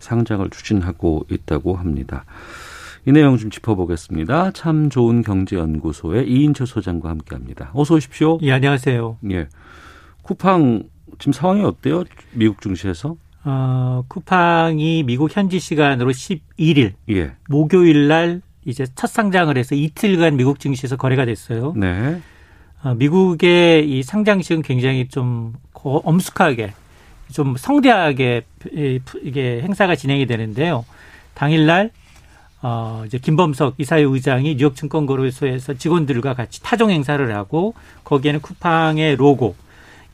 상장을 0.00 0.50
추진하고 0.50 1.26
있다고 1.30 1.76
합니다. 1.76 2.24
이 3.06 3.12
내용 3.12 3.36
좀 3.36 3.50
짚어보겠습니다. 3.50 4.52
참 4.52 4.90
좋은 4.90 5.22
경제연구소의 5.22 6.28
이인철 6.28 6.66
소장과 6.66 7.08
함께합니다. 7.08 7.70
어서 7.72 7.94
오십시오. 7.94 8.38
예, 8.42 8.52
안녕하세요. 8.52 9.16
예, 9.30 9.48
쿠팡 10.22 10.84
지금 11.18 11.32
상황이 11.32 11.62
어때요? 11.62 12.04
미국 12.32 12.60
증시에서? 12.60 13.16
어, 13.44 14.04
쿠팡이 14.08 15.02
미국 15.04 15.36
현지 15.36 15.58
시간으로 15.58 16.10
11일 16.10 16.92
예. 17.10 17.32
목요일 17.48 18.08
날 18.08 18.40
이제 18.64 18.86
첫 18.94 19.08
상장을 19.08 19.56
해서 19.56 19.74
이틀간 19.74 20.36
미국 20.36 20.60
증시에서 20.60 20.96
거래가 20.96 21.24
됐어요. 21.24 21.74
네. 21.76 22.20
어, 22.82 22.94
미국의 22.94 23.88
이 23.88 24.02
상장식은 24.02 24.62
굉장히 24.62 25.08
좀 25.08 25.54
엄숙하게 25.72 26.72
좀 27.32 27.56
성대하게 27.56 28.42
이게 29.22 29.60
행사가 29.62 29.96
진행이 29.96 30.26
되는데요. 30.26 30.84
당일날 31.34 31.90
어 32.64 33.02
이제 33.06 33.18
김범석 33.18 33.74
이사회 33.78 34.02
의장이 34.02 34.56
뉴욕 34.56 34.76
증권거래소에서 34.76 35.74
직원들과 35.74 36.34
같이 36.34 36.62
타종 36.62 36.90
행사를 36.90 37.34
하고 37.34 37.74
거기에는 38.04 38.40
쿠팡의 38.40 39.16
로고 39.16 39.56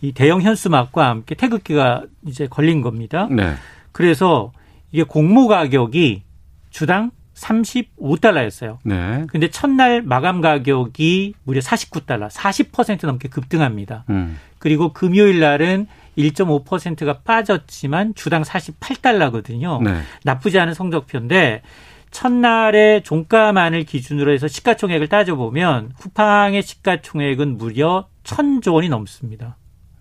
이 0.01 0.13
대형 0.13 0.43
현수막과 0.43 1.09
함께 1.09 1.35
태극기가 1.35 2.05
이제 2.27 2.47
걸린 2.47 2.83
겁니다. 2.83 3.29
네. 3.31 3.55
그래서 3.93 4.53
이게 4.93 5.03
공모 5.03 5.49
가격이 5.49 6.23
주당 6.71 7.11
35달러였어요. 7.35 8.79
네. 8.85 9.25
근데 9.29 9.49
첫날 9.49 10.03
마감 10.03 10.41
가격이 10.41 11.35
무려 11.45 11.61
49달러, 11.61 12.29
40% 12.31 13.07
넘게 13.07 13.29
급등합니다. 13.29 14.05
음. 14.11 14.39
그리고 14.59 14.93
금요일 14.93 15.41
날은 15.41 15.87
1.5%가 16.17 17.21
빠졌지만 17.21 18.15
주당 18.15 18.43
48달러거든요. 18.43 19.83
네. 19.83 20.01
나쁘지 20.25 20.59
않은 20.59 20.75
성적표인데 20.75 21.63
첫날의 22.11 23.03
종가만을 23.03 23.85
기준으로 23.85 24.33
해서 24.33 24.49
시가총액을 24.49 25.09
따져보면 25.09 25.93
쿠팡의 25.99 26.63
시가총액은 26.63 27.59
무려 27.59 28.09
1000조 28.25 28.75
원이 28.75 28.89
넘습니다. 28.89 29.57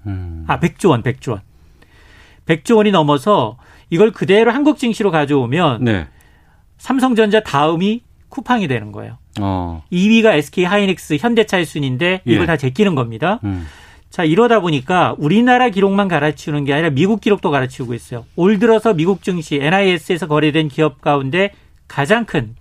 음. 0.05 0.45
아, 0.47 0.59
100조 0.59 0.89
원, 0.89 1.03
100조 1.03 1.31
원. 1.31 1.41
100조 2.45 2.77
원이 2.77 2.91
넘어서 2.91 3.57
이걸 3.89 4.11
그대로 4.11 4.51
한국 4.51 4.77
증시로 4.77 5.11
가져오면 5.11 5.83
네. 5.83 6.07
삼성전자 6.77 7.41
다음이 7.41 8.01
쿠팡이 8.29 8.67
되는 8.67 8.91
거예요. 8.91 9.17
어. 9.39 9.83
2위가 9.91 10.33
SK 10.37 10.65
하이닉스 10.65 11.17
현대차의 11.19 11.65
순인데 11.65 12.21
이걸 12.25 12.43
예. 12.43 12.45
다 12.45 12.57
제끼는 12.57 12.95
겁니다. 12.95 13.39
음. 13.43 13.67
자, 14.09 14.23
이러다 14.23 14.61
보니까 14.61 15.15
우리나라 15.17 15.69
기록만 15.69 16.07
갈아치우는 16.07 16.63
게 16.63 16.73
아니라 16.73 16.89
미국 16.89 17.21
기록도 17.21 17.51
갈아치우고 17.51 17.93
있어요. 17.93 18.25
올 18.35 18.57
들어서 18.57 18.93
미국 18.93 19.21
증시 19.21 19.57
NIS에서 19.57 20.27
거래된 20.27 20.69
기업 20.69 21.01
가운데 21.01 21.51
가장 21.87 22.25
큰 22.25 22.55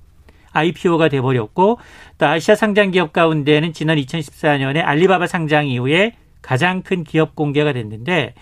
IPO가 0.53 1.09
돼버렸고 1.09 1.79
또 2.19 2.27
아시아 2.27 2.55
상장 2.55 2.91
기업 2.91 3.13
가운데는 3.13 3.73
지난 3.73 3.99
2014년에 3.99 4.83
알리바바 4.85 5.27
상장 5.27 5.67
이후에 5.67 6.15
가장 6.47 6.83
큰 6.83 7.03
기업 7.03 7.35
공개가 7.35 7.73
됐는데 7.73 8.35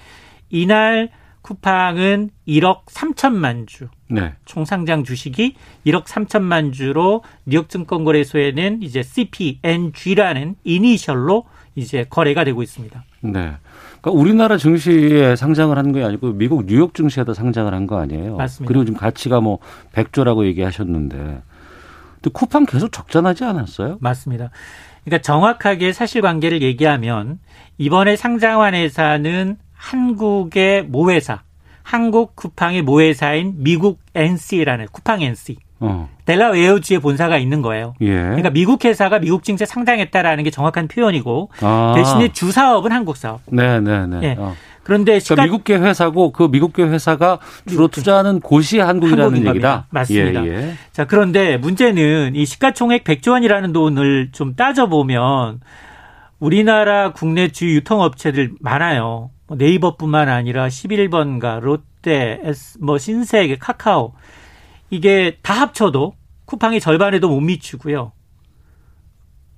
이날 0.50 1.08
쿠팡은 1.40 2.28
1억 2.46 2.84
3천만 2.84 3.66
주. 3.66 3.88
네. 4.08 4.34
총 4.44 4.66
상장 4.66 5.04
주식이 5.04 5.54
1억 5.86 6.04
3천만 6.04 6.72
주로 6.74 7.22
뉴욕 7.46 7.68
증권거래소에는 7.70 8.82
이제 8.82 9.02
CPNG라는 9.02 10.56
이니셜로 10.64 11.44
이제 11.76 12.04
거래가 12.08 12.44
되고 12.44 12.62
있습니다. 12.62 13.04
네. 13.22 13.30
그러니까 14.02 14.10
우리나라 14.10 14.58
증시에 14.58 15.34
상장을 15.34 15.76
한 15.76 15.92
게 15.92 16.02
아니고 16.04 16.32
미국 16.32 16.66
뉴욕 16.66 16.92
증시에다 16.94 17.32
상장을 17.32 17.72
한 17.72 17.86
거 17.86 17.98
아니에요? 17.98 18.36
맞습니다. 18.36 18.68
그리고 18.68 18.84
지금 18.84 19.00
가치가 19.00 19.40
뭐 19.40 19.58
100조라고 19.94 20.44
얘기하셨는데. 20.44 21.40
쿠팡 22.32 22.64
계속 22.66 22.90
적자나지 22.90 23.44
않았어요? 23.44 23.98
맞습니다. 24.00 24.50
그러니까 25.04 25.20
정확하게 25.22 25.92
사실관계를 25.92 26.62
얘기하면 26.62 27.38
이번에 27.78 28.16
상장한 28.16 28.74
회사는 28.74 29.56
한국의 29.74 30.84
모회사, 30.84 31.42
한국 31.82 32.36
쿠팡의 32.36 32.82
모회사인 32.82 33.54
미국 33.58 34.00
NC라는 34.14 34.86
쿠팡 34.92 35.22
NC. 35.22 35.56
어. 35.80 36.08
델라웨어주에 36.24 36.98
본사가 37.00 37.36
있는 37.36 37.60
거예요. 37.60 37.94
예. 38.00 38.06
그러니까 38.06 38.50
미국 38.50 38.84
회사가 38.84 39.18
미국 39.18 39.42
증시에 39.42 39.66
상장했다라는 39.66 40.44
게 40.44 40.50
정확한 40.50 40.88
표현이고 40.88 41.50
아. 41.60 41.92
대신에 41.96 42.28
주 42.28 42.52
사업은 42.52 42.92
한국 42.92 43.16
사업. 43.16 43.40
네, 43.46 43.80
네, 43.80 44.06
네. 44.06 44.20
예. 44.22 44.36
어. 44.38 44.54
그런데 44.82 45.18
시가... 45.18 45.34
그러니까 45.34 45.52
미국계 45.52 45.76
회사고 45.76 46.30
그 46.32 46.44
미국계 46.44 46.84
회사가 46.84 47.38
주로 47.66 47.88
투자하는 47.88 48.40
곳이 48.40 48.78
한국이라는 48.78 49.46
얘기다. 49.46 49.86
맞습니다. 49.90 50.46
예, 50.46 50.50
예. 50.50 50.74
자, 50.92 51.06
그런데 51.06 51.56
문제는 51.56 52.36
이 52.36 52.46
시가총액 52.46 53.04
100조 53.04 53.32
원이라는 53.32 53.72
돈을 53.72 54.30
좀 54.32 54.54
따져 54.54 54.86
보면 54.88 55.60
우리나라 56.38 57.12
국내 57.12 57.48
주요 57.48 57.74
유통업체들 57.76 58.54
많아요. 58.60 59.30
뭐 59.46 59.56
네이버뿐만 59.56 60.28
아니라 60.28 60.68
11번가, 60.68 61.60
롯데, 61.60 62.40
뭐 62.80 62.98
신세계, 62.98 63.56
카카오 63.58 64.14
이게 64.90 65.38
다 65.42 65.54
합쳐도 65.54 66.14
쿠팡이 66.44 66.80
절반에도 66.80 67.28
못 67.28 67.40
미치고요. 67.40 68.12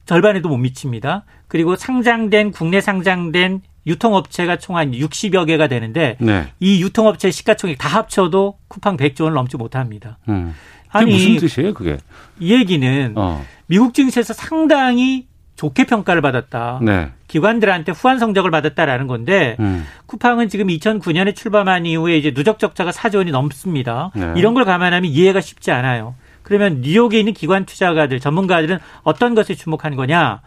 절반에도 0.07 0.49
못 0.49 0.57
미칩니다. 0.57 1.25
그리고 1.49 1.77
상장된 1.77 2.53
국내 2.53 2.81
상장된 2.81 3.63
유통업체가 3.87 4.57
총 4.59 4.77
한 4.77 4.93
60여 4.93 5.47
개가 5.47 5.69
되는데 5.69 6.17
네. 6.21 6.49
이 6.61 6.83
유통업체 6.83 7.31
시가총액 7.31 7.79
다 7.79 7.89
합쳐도 7.89 8.59
쿠팡 8.69 8.97
100조 8.97 9.23
원을 9.23 9.35
넘지 9.35 9.57
못합니다. 9.57 10.19
음. 10.29 10.55
아니 10.91 11.13
무슨 11.13 11.37
뜻이에요, 11.37 11.75
그게? 11.75 11.99
이 12.39 12.53
얘기는 12.53 13.13
어. 13.17 13.45
미국 13.67 13.95
증시에서 13.95 14.33
상당히 14.33 15.27
좋게 15.57 15.87
평가를 15.87 16.23
받았다. 16.23 16.81
네. 16.83 17.11
기관들한테 17.29 17.93
후한 17.93 18.19
성적을 18.19 18.51
받았다라는 18.51 19.07
건데 19.07 19.57
음. 19.59 19.85
쿠팡은 20.07 20.49
지금 20.49 20.69
2009년에 20.69 21.35
출범한 21.35 21.87
이후에 21.87 22.17
이제 22.17 22.33
누적 22.33 22.59
적자가 22.59 22.91
4조 22.91 23.19
원이 23.19 23.31
넘습니다. 23.31 24.13
네. 24.15 24.35
이런 24.37 24.55
걸 24.55 24.65
감안하면 24.65 25.11
이해가 25.11 25.41
쉽지 25.41 25.73
않아요. 25.73 26.15
그러면 26.43 26.81
뉴욕에 26.83 27.19
있는 27.19 27.33
기관 27.33 27.65
투자가들, 27.65 28.21
전문가들은 28.21 28.79
어떤 29.03 29.35
것에 29.35 29.55
주목하는 29.55 29.97
거냐? 29.97 30.43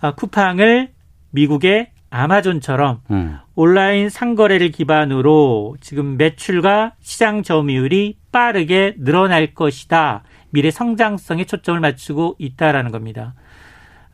아, 0.00 0.14
쿠팡을 0.14 0.90
미국의 1.30 1.90
아마존처럼 2.10 3.00
음. 3.10 3.38
온라인 3.54 4.08
상거래를 4.08 4.70
기반으로 4.70 5.76
지금 5.80 6.16
매출과 6.16 6.92
시장 7.00 7.42
점유율이 7.42 8.16
빠르게 8.30 8.94
늘어날 8.98 9.54
것이다. 9.54 10.22
미래 10.50 10.70
성장성에 10.70 11.44
초점을 11.44 11.80
맞추고 11.80 12.36
있다라는 12.38 12.92
겁니다. 12.92 13.34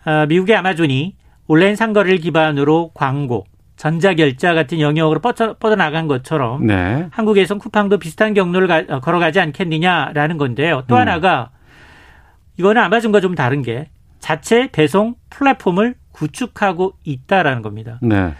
아, 0.04 0.26
미국의 0.26 0.56
아마존이 0.56 1.16
온라인 1.46 1.76
상거래를 1.76 2.18
기반으로 2.18 2.90
광고, 2.94 3.46
전자결자 3.76 4.54
같은 4.54 4.80
영역으로 4.80 5.20
뻗어, 5.20 5.54
뻗어나간 5.54 6.06
것처럼 6.06 6.66
네. 6.66 7.08
한국에선 7.10 7.58
쿠팡도 7.58 7.98
비슷한 7.98 8.34
경로를 8.34 8.68
가, 8.68 8.84
어, 8.88 9.00
걸어가지 9.00 9.40
않겠느냐라는 9.40 10.38
건데요. 10.38 10.84
또 10.86 10.94
음. 10.94 11.00
하나가 11.00 11.50
이거는 12.56 12.80
아마존과 12.82 13.20
좀 13.20 13.34
다른 13.34 13.62
게 13.62 13.88
자체 14.20 14.68
배송 14.70 15.16
플랫폼을 15.30 15.96
구축하고 16.12 16.94
있다라는 17.02 17.62
겁니다. 17.62 17.98
네. 18.00 18.32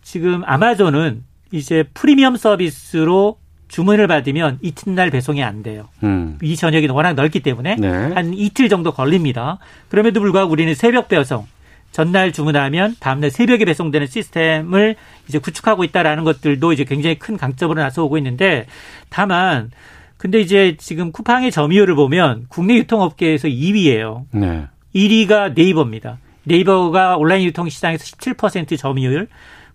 지금 0.00 0.42
아마존은 0.46 1.24
이제 1.52 1.84
프리미엄 1.94 2.36
서비스로 2.36 3.38
주문을 3.72 4.06
받으면 4.06 4.58
이튿날 4.60 5.10
배송이 5.10 5.42
안 5.42 5.62
돼요. 5.62 5.88
음. 6.02 6.38
이 6.42 6.56
전역이 6.56 6.88
워낙 6.88 7.14
넓기 7.14 7.40
때문에 7.40 7.76
네. 7.76 7.88
한 7.88 8.34
이틀 8.34 8.68
정도 8.68 8.92
걸립니다. 8.92 9.58
그럼에도 9.88 10.20
불구하고 10.20 10.52
우리는 10.52 10.74
새벽 10.74 11.08
배송, 11.08 11.46
전날 11.90 12.32
주문하면 12.32 12.96
다음날 13.00 13.30
새벽에 13.30 13.64
배송되는 13.64 14.06
시스템을 14.06 14.96
이제 15.26 15.38
구축하고 15.38 15.84
있다라는 15.84 16.22
것들도 16.22 16.74
이제 16.74 16.84
굉장히 16.84 17.18
큰 17.18 17.38
강점으로 17.38 17.80
나서오고 17.80 18.18
있는데 18.18 18.66
다만 19.08 19.70
근데 20.18 20.38
이제 20.38 20.76
지금 20.78 21.10
쿠팡의 21.10 21.50
점유율을 21.50 21.94
보면 21.94 22.44
국내 22.50 22.74
유통업계에서 22.74 23.48
2위예요. 23.48 24.26
네. 24.32 24.66
1위가 24.94 25.54
네이버입니다. 25.54 26.18
네이버가 26.44 27.16
온라인 27.16 27.44
유통 27.44 27.70
시장에서 27.70 28.04
17% 28.04 28.78
점유율, 28.78 29.28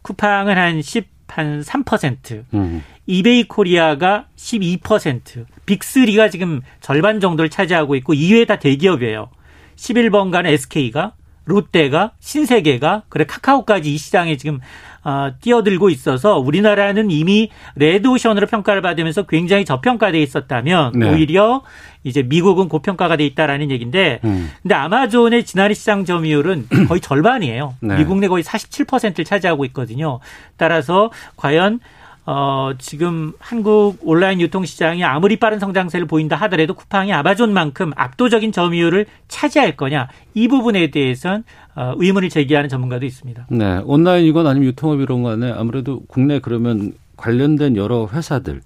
쿠팡은 0.04 0.56
한 0.56 0.84
10, 0.84 1.17
한 1.28 1.62
3%, 1.62 2.46
음. 2.54 2.84
이베이 3.06 3.48
코리아가 3.48 4.26
12%, 4.36 5.46
빅3가 5.66 6.32
지금 6.32 6.62
절반 6.82 7.20
정도를 7.20 7.50
차지하고 7.50 7.96
있고 7.96 8.14
이외에 8.14 8.46
다 8.46 8.58
대기업이에요. 8.58 9.30
11번가는 9.76 10.48
SK가, 10.48 11.14
롯데가, 11.46 12.12
신세계가, 12.20 13.04
그래 13.10 13.26
카카오까지 13.26 13.94
이 13.94 13.98
시장에 13.98 14.36
지금 14.38 14.60
어, 15.08 15.32
뛰어들고 15.40 15.90
있어서 15.90 16.38
우리나라는 16.38 17.12
이미 17.12 17.50
레드오션으로 17.76 18.46
평가를 18.46 18.82
받으면서 18.82 19.24
굉장히 19.24 19.64
저평가돼 19.64 20.22
있었다면 20.22 20.92
네. 20.96 21.10
오히려 21.10 21.62
이제 22.04 22.24
미국은 22.24 22.68
고평가가 22.68 23.16
돼 23.16 23.26
있다라는 23.26 23.72
얘기인데 23.72 24.20
음. 24.26 24.52
근데 24.62 24.76
아마존의 24.76 25.46
지난해 25.46 25.74
시장 25.76 26.04
점유율은 26.04 26.68
거의 26.90 27.00
절반이에요. 27.00 27.76
네. 27.80 27.96
미국 27.96 28.20
내 28.20 28.28
거의 28.28 28.44
47%를 28.44 29.24
차지하고 29.24 29.64
있거든요. 29.66 30.20
따라서 30.58 31.10
과연 31.38 31.80
어, 32.30 32.72
지금 32.78 33.32
한국 33.40 34.00
온라인 34.02 34.42
유통시장이 34.42 35.02
아무리 35.06 35.38
빠른 35.38 35.60
성장세를 35.60 36.08
보인다 36.08 36.36
하더라도 36.36 36.74
쿠팡이 36.74 37.14
아마존만큼 37.14 37.94
압도적인 37.96 38.52
점유율을 38.52 39.06
차지할 39.30 39.78
거냐 39.78 40.10
이 40.34 40.50
부분에 40.50 40.92
대해서는 40.92 41.46
어, 41.76 41.94
의문을 41.96 42.28
제기하는 42.28 42.68
전문가도 42.68 43.06
있습니다. 43.06 43.48
네, 43.50 43.82
온라인이건 43.86 44.46
아니면 44.46 44.68
유통업이론 44.68 45.24
간에 45.24 45.52
아무래도 45.54 46.02
국내 46.08 46.40
그러면 46.40 46.92
관련된 47.16 47.78
여러 47.78 48.08
회사들 48.12 48.62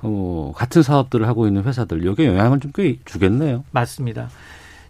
어, 0.00 0.52
같은 0.56 0.82
사업들을 0.82 1.28
하고 1.28 1.46
있는 1.46 1.62
회사들 1.64 2.06
여기에 2.06 2.28
영향을 2.28 2.58
좀 2.60 2.72
꽤 2.74 2.96
주겠네요. 3.04 3.64
맞습니다. 3.70 4.28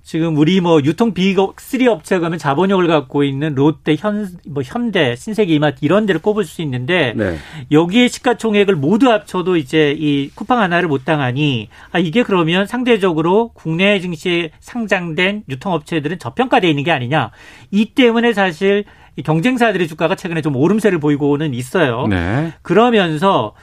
지금 0.04 0.36
우리 0.36 0.60
뭐 0.60 0.82
유통 0.84 1.14
비거 1.14 1.54
3 1.56 1.88
업체 1.88 2.18
가면 2.18 2.38
자본력을 2.38 2.86
갖고 2.86 3.24
있는 3.24 3.54
롯데, 3.54 3.96
현, 3.98 4.28
뭐 4.46 4.62
현대, 4.62 5.16
신세계 5.16 5.54
이마트 5.54 5.78
이런 5.80 6.04
데를 6.04 6.20
꼽을 6.20 6.44
수 6.44 6.60
있는데 6.60 7.14
네. 7.16 7.38
여기에 7.72 8.08
시가총액을 8.08 8.76
모두 8.76 9.10
합쳐도 9.10 9.56
이제 9.56 9.96
이 9.98 10.28
쿠팡 10.34 10.60
하나를 10.60 10.88
못 10.88 11.06
당하니 11.06 11.70
아 11.90 11.98
이게 11.98 12.22
그러면 12.22 12.66
상대적으로 12.66 13.52
국내 13.54 13.98
증시에 13.98 14.50
상장된 14.60 15.44
유통업체들은 15.48 16.18
저평가돼 16.18 16.68
있는 16.68 16.84
게 16.84 16.90
아니냐. 16.90 17.30
이 17.70 17.86
때문에 17.86 18.34
사실 18.34 18.84
경쟁사들의 19.24 19.88
주가가 19.88 20.16
최근에 20.16 20.42
좀 20.42 20.54
오름세를 20.54 20.98
보이고는 21.00 21.54
있어요. 21.54 22.06
네. 22.08 22.52
그러면서 22.60 23.54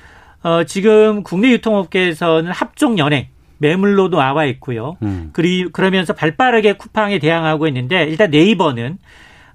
어 0.41 0.63
지금 0.63 1.21
국내 1.21 1.51
유통업계에서는 1.51 2.51
합종 2.51 2.97
연행 2.97 3.27
매물로도 3.61 4.17
나와 4.17 4.45
있고요. 4.45 4.97
음. 5.03 5.29
그리 5.33 5.65
그러면서 5.71 6.13
발빠르게 6.13 6.73
쿠팡에 6.73 7.19
대항하고 7.19 7.67
있는데 7.67 8.03
일단 8.03 8.31
네이버는 8.31 8.97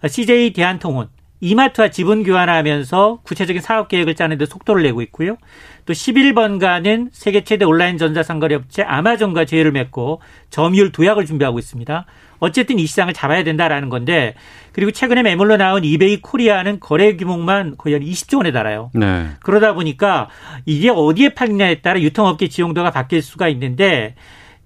CJ 0.09 0.53
대한통운 0.53 1.09
이마트와 1.41 1.91
지분 1.91 2.23
교환하면서 2.23 3.21
구체적인 3.25 3.61
사업 3.61 3.89
계획을 3.89 4.15
짜는 4.15 4.39
데 4.39 4.47
속도를 4.47 4.83
내고 4.85 5.03
있고요. 5.03 5.37
또 5.85 5.93
11번가는 5.93 7.11
세계 7.13 7.45
최대 7.45 7.65
온라인 7.65 7.99
전자상거래 7.99 8.55
업체 8.55 8.83
아마존과 8.83 9.45
제휴를 9.45 9.73
맺고 9.73 10.23
점유율 10.51 10.93
도약을 10.93 11.27
준비하고 11.27 11.59
있습니다. 11.59 12.07
어쨌든 12.39 12.79
이 12.79 12.87
시장을 12.87 13.13
잡아야 13.15 13.45
된다라는 13.45 13.89
건데 13.89 14.35
그리고 14.73 14.91
최근에 14.91 15.23
매물로 15.23 15.57
나온 15.57 15.85
이베이 15.85 16.21
코리아는 16.21 16.81
거래 16.81 17.17
규모만 17.17 17.77
거의 17.77 17.95
한 17.95 18.03
20조 18.03 18.39
원에 18.39 18.53
달해요. 18.53 18.91
네. 18.95 19.29
그러다 19.41 19.75
보니까 19.75 20.29
이게 20.65 20.91
어디에 20.91 21.31
팔리냐에 21.31 21.81
따라 21.81 22.01
유통업계 22.01 22.49
지형도가 22.49 22.91
바뀔 22.91 23.23
수가 23.23 23.49
있는데 23.49 24.15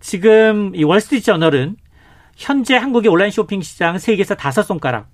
지금 0.01 0.73
이 0.75 0.83
월스트리트 0.83 1.27
저널은 1.27 1.77
현재 2.37 2.77
한국의 2.77 3.11
온라인 3.11 3.31
쇼핑 3.31 3.61
시장 3.61 3.99
세계에서 3.99 4.35
다섯 4.35 4.63
손가락 4.63 5.09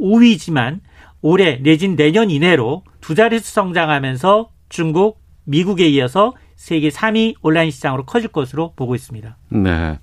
5위지만 0.00 0.80
올해 1.22 1.56
내진 1.56 1.96
내년 1.96 2.30
이내로 2.30 2.84
두 3.00 3.14
자릿수 3.14 3.52
성장하면서 3.52 4.50
중국, 4.68 5.20
미국에 5.44 5.88
이어서 5.88 6.34
세계 6.54 6.88
3위 6.88 7.34
온라인 7.42 7.70
시장으로 7.70 8.04
커질 8.04 8.28
것으로 8.28 8.72
보고 8.76 8.94
있습니다. 8.94 9.36
네. 9.50 9.98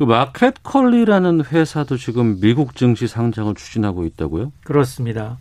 그 0.00 0.04
마켓 0.04 0.54
컬리라는 0.62 1.44
회사도 1.44 1.98
지금 1.98 2.40
미국 2.40 2.74
증시 2.74 3.06
상장을 3.06 3.54
추진하고 3.54 4.06
있다고요? 4.06 4.50
그렇습니다. 4.64 5.38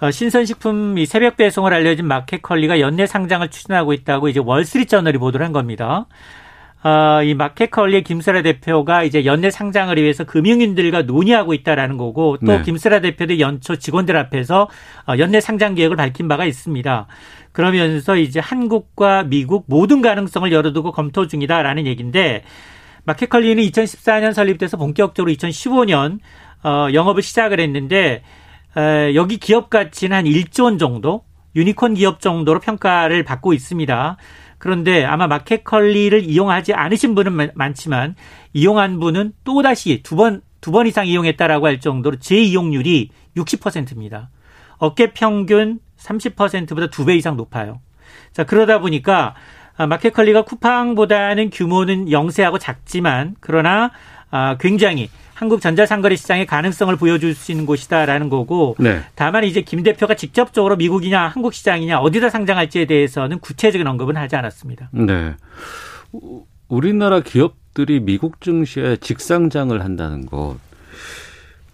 어, 0.00 0.10
신선식품 0.10 0.98
이 0.98 1.06
새벽 1.06 1.36
배송을 1.36 1.72
알려진 1.72 2.06
마켓컬리가 2.06 2.80
연내 2.80 3.06
상장을 3.06 3.48
추진하고 3.48 3.92
있다고 3.92 4.30
이제 4.30 4.40
월스트리트저널이 4.44 5.18
보도를 5.18 5.46
한 5.46 5.52
겁니다. 5.52 6.06
어, 6.82 7.22
이 7.22 7.34
마켓컬리의 7.34 8.02
김슬아 8.02 8.42
대표가 8.42 9.04
이제 9.04 9.24
연내 9.24 9.48
상장을 9.52 9.96
위해서 9.96 10.24
금융인들과 10.24 11.02
논의하고 11.02 11.54
있다라는 11.54 11.98
거고 11.98 12.36
또 12.44 12.50
네. 12.50 12.62
김슬아 12.62 13.00
대표도 13.00 13.38
연초 13.38 13.76
직원들 13.76 14.16
앞에서 14.16 14.68
어, 15.06 15.18
연내 15.18 15.40
상장 15.40 15.76
계획을 15.76 15.94
밝힌 15.94 16.26
바가 16.26 16.46
있습니다. 16.46 17.06
그러면서 17.52 18.16
이제 18.16 18.40
한국과 18.40 19.22
미국 19.22 19.66
모든 19.68 20.02
가능성을 20.02 20.50
열어두고 20.50 20.90
검토 20.90 21.28
중이다라는 21.28 21.86
얘기인데 21.86 22.42
마켓컬리는 23.08 23.62
2014년 23.62 24.34
설립돼서 24.34 24.76
본격적으로 24.76 25.32
2015년 25.32 26.18
어, 26.62 26.88
영업을 26.92 27.22
시작을 27.22 27.58
했는데 27.58 28.22
에, 28.76 29.14
여기 29.14 29.38
기업 29.38 29.70
가치는 29.70 30.14
한 30.14 30.24
1조 30.26 30.64
원 30.64 30.78
정도 30.78 31.24
유니콘 31.56 31.94
기업 31.94 32.20
정도로 32.20 32.60
평가를 32.60 33.24
받고 33.24 33.54
있습니다. 33.54 34.18
그런데 34.58 35.04
아마 35.04 35.26
마켓컬리를 35.26 36.22
이용하지 36.24 36.74
않으신 36.74 37.14
분은 37.14 37.52
많지만 37.54 38.14
이용한 38.52 39.00
분은 39.00 39.32
또다시 39.42 40.02
두 40.02 40.14
번, 40.14 40.42
두 40.60 40.70
번 40.70 40.86
이상 40.86 41.06
이용했다라고 41.06 41.66
할 41.66 41.80
정도로 41.80 42.18
재이용률이 42.18 43.08
60%입니다. 43.36 44.28
업계 44.76 45.12
평균 45.14 45.80
30%보다 45.96 46.88
두 46.88 47.06
배 47.06 47.16
이상 47.16 47.38
높아요. 47.38 47.80
자, 48.32 48.44
그러다 48.44 48.80
보니까 48.80 49.34
마켓컬리가 49.86 50.42
쿠팡보다는 50.42 51.50
규모는 51.50 52.10
영세하고 52.10 52.58
작지만 52.58 53.36
그러나 53.40 53.90
아, 54.30 54.56
굉장히 54.58 55.08
한국 55.34 55.60
전자상거래 55.60 56.16
시장의 56.16 56.46
가능성을 56.46 56.96
보여줄 56.96 57.32
수 57.32 57.52
있는 57.52 57.64
곳이다라는 57.64 58.28
거고 58.28 58.74
네. 58.80 59.02
다만 59.14 59.44
이제 59.44 59.62
김 59.62 59.84
대표가 59.84 60.14
직접적으로 60.14 60.74
미국이냐 60.74 61.28
한국 61.28 61.54
시장이냐 61.54 62.00
어디다 62.00 62.28
상장할지에 62.28 62.86
대해서는 62.86 63.38
구체적인 63.38 63.86
언급은 63.86 64.16
하지 64.16 64.34
않았습니다. 64.34 64.90
네. 64.92 65.36
우리나라 66.66 67.20
기업들이 67.20 68.00
미국 68.00 68.40
증시에 68.40 68.96
직상장을 68.96 69.80
한다는 69.80 70.26
것 70.26 70.56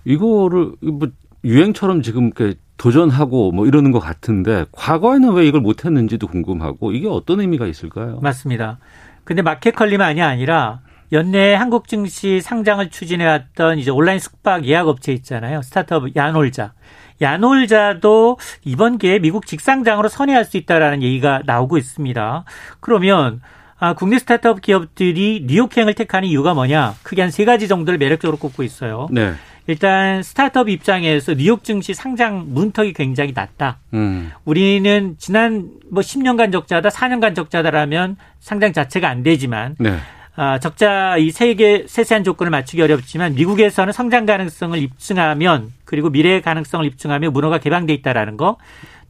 이거를 0.04 0.72
뭐 0.82 1.08
유행처럼 1.42 2.02
지금 2.02 2.30
도전하고 2.76 3.52
뭐 3.52 3.66
이러는 3.66 3.92
것 3.92 4.00
같은데 4.00 4.64
과거에는 4.72 5.32
왜 5.32 5.46
이걸 5.46 5.60
못했는지도 5.60 6.26
궁금하고 6.26 6.92
이게 6.92 7.08
어떤 7.08 7.40
의미가 7.40 7.66
있을까요? 7.66 8.18
맞습니다. 8.20 8.78
근데 9.24 9.42
마켓 9.42 9.72
컬리만이 9.74 10.20
아니라 10.22 10.80
연내 11.12 11.54
한국 11.54 11.86
증시 11.88 12.40
상장을 12.40 12.88
추진해왔던 12.90 13.78
이제 13.78 13.90
온라인 13.90 14.18
숙박 14.18 14.64
예약 14.66 14.88
업체 14.88 15.12
있잖아요. 15.12 15.62
스타트업 15.62 16.16
야놀자. 16.16 16.72
야놀자도 17.20 18.38
이번 18.64 18.98
기회에 18.98 19.18
미국 19.20 19.46
직상장으로 19.46 20.08
선회할 20.08 20.44
수 20.44 20.56
있다라는 20.56 21.02
얘기가 21.02 21.42
나오고 21.46 21.78
있습니다. 21.78 22.44
그러면 22.80 23.40
아, 23.78 23.92
국내 23.94 24.18
스타트업 24.18 24.60
기업들이 24.62 25.44
뉴욕행을 25.46 25.94
택하는 25.94 26.28
이유가 26.28 26.54
뭐냐? 26.54 26.94
크게 27.02 27.22
한 27.22 27.30
세 27.30 27.44
가지 27.44 27.68
정도를 27.68 27.98
매력적으로 27.98 28.38
꼽고 28.38 28.62
있어요. 28.62 29.08
네. 29.10 29.34
일단 29.66 30.22
스타트업 30.22 30.68
입장에서 30.68 31.34
뉴욕 31.34 31.64
증시 31.64 31.94
상장 31.94 32.44
문턱이 32.48 32.92
굉장히 32.92 33.32
낮다. 33.34 33.78
음. 33.94 34.30
우리는 34.44 35.16
지난 35.18 35.70
뭐 35.90 36.02
10년간 36.02 36.52
적자다, 36.52 36.90
4년간 36.90 37.34
적자다라면 37.34 38.16
상장 38.40 38.72
자체가 38.72 39.08
안 39.08 39.22
되지만 39.22 39.76
네. 39.78 39.96
아, 40.36 40.58
적자 40.58 41.16
이 41.16 41.30
세계 41.30 41.84
세세한 41.86 42.24
조건을 42.24 42.50
맞추기 42.50 42.82
어렵지만 42.82 43.34
미국에서는 43.34 43.92
성장 43.92 44.26
가능성을 44.26 44.76
입증하면 44.78 45.72
그리고 45.84 46.10
미래의 46.10 46.42
가능성을 46.42 46.84
입증하면 46.86 47.32
문호가 47.32 47.58
개방돼 47.58 47.94
있다라는 47.94 48.36
거. 48.36 48.58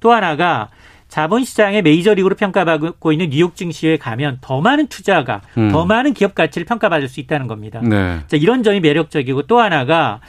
또 0.00 0.12
하나가 0.12 0.68
자본시장의 1.14 1.82
메이저리그로 1.82 2.34
평가받고 2.34 3.12
있는 3.12 3.30
뉴욕 3.30 3.54
증시에 3.54 3.98
가면 3.98 4.38
더 4.40 4.60
많은 4.60 4.88
투자가 4.88 5.42
음. 5.56 5.70
더 5.70 5.86
많은 5.86 6.12
기업 6.12 6.34
가치를 6.34 6.64
평가받을 6.64 7.06
수 7.06 7.20
있다는 7.20 7.46
겁니다. 7.46 7.80
네. 7.84 8.18
자, 8.26 8.36
이런 8.36 8.64
점이 8.64 8.80
매력적이고 8.80 9.42
또 9.42 9.60
하나가 9.60 10.20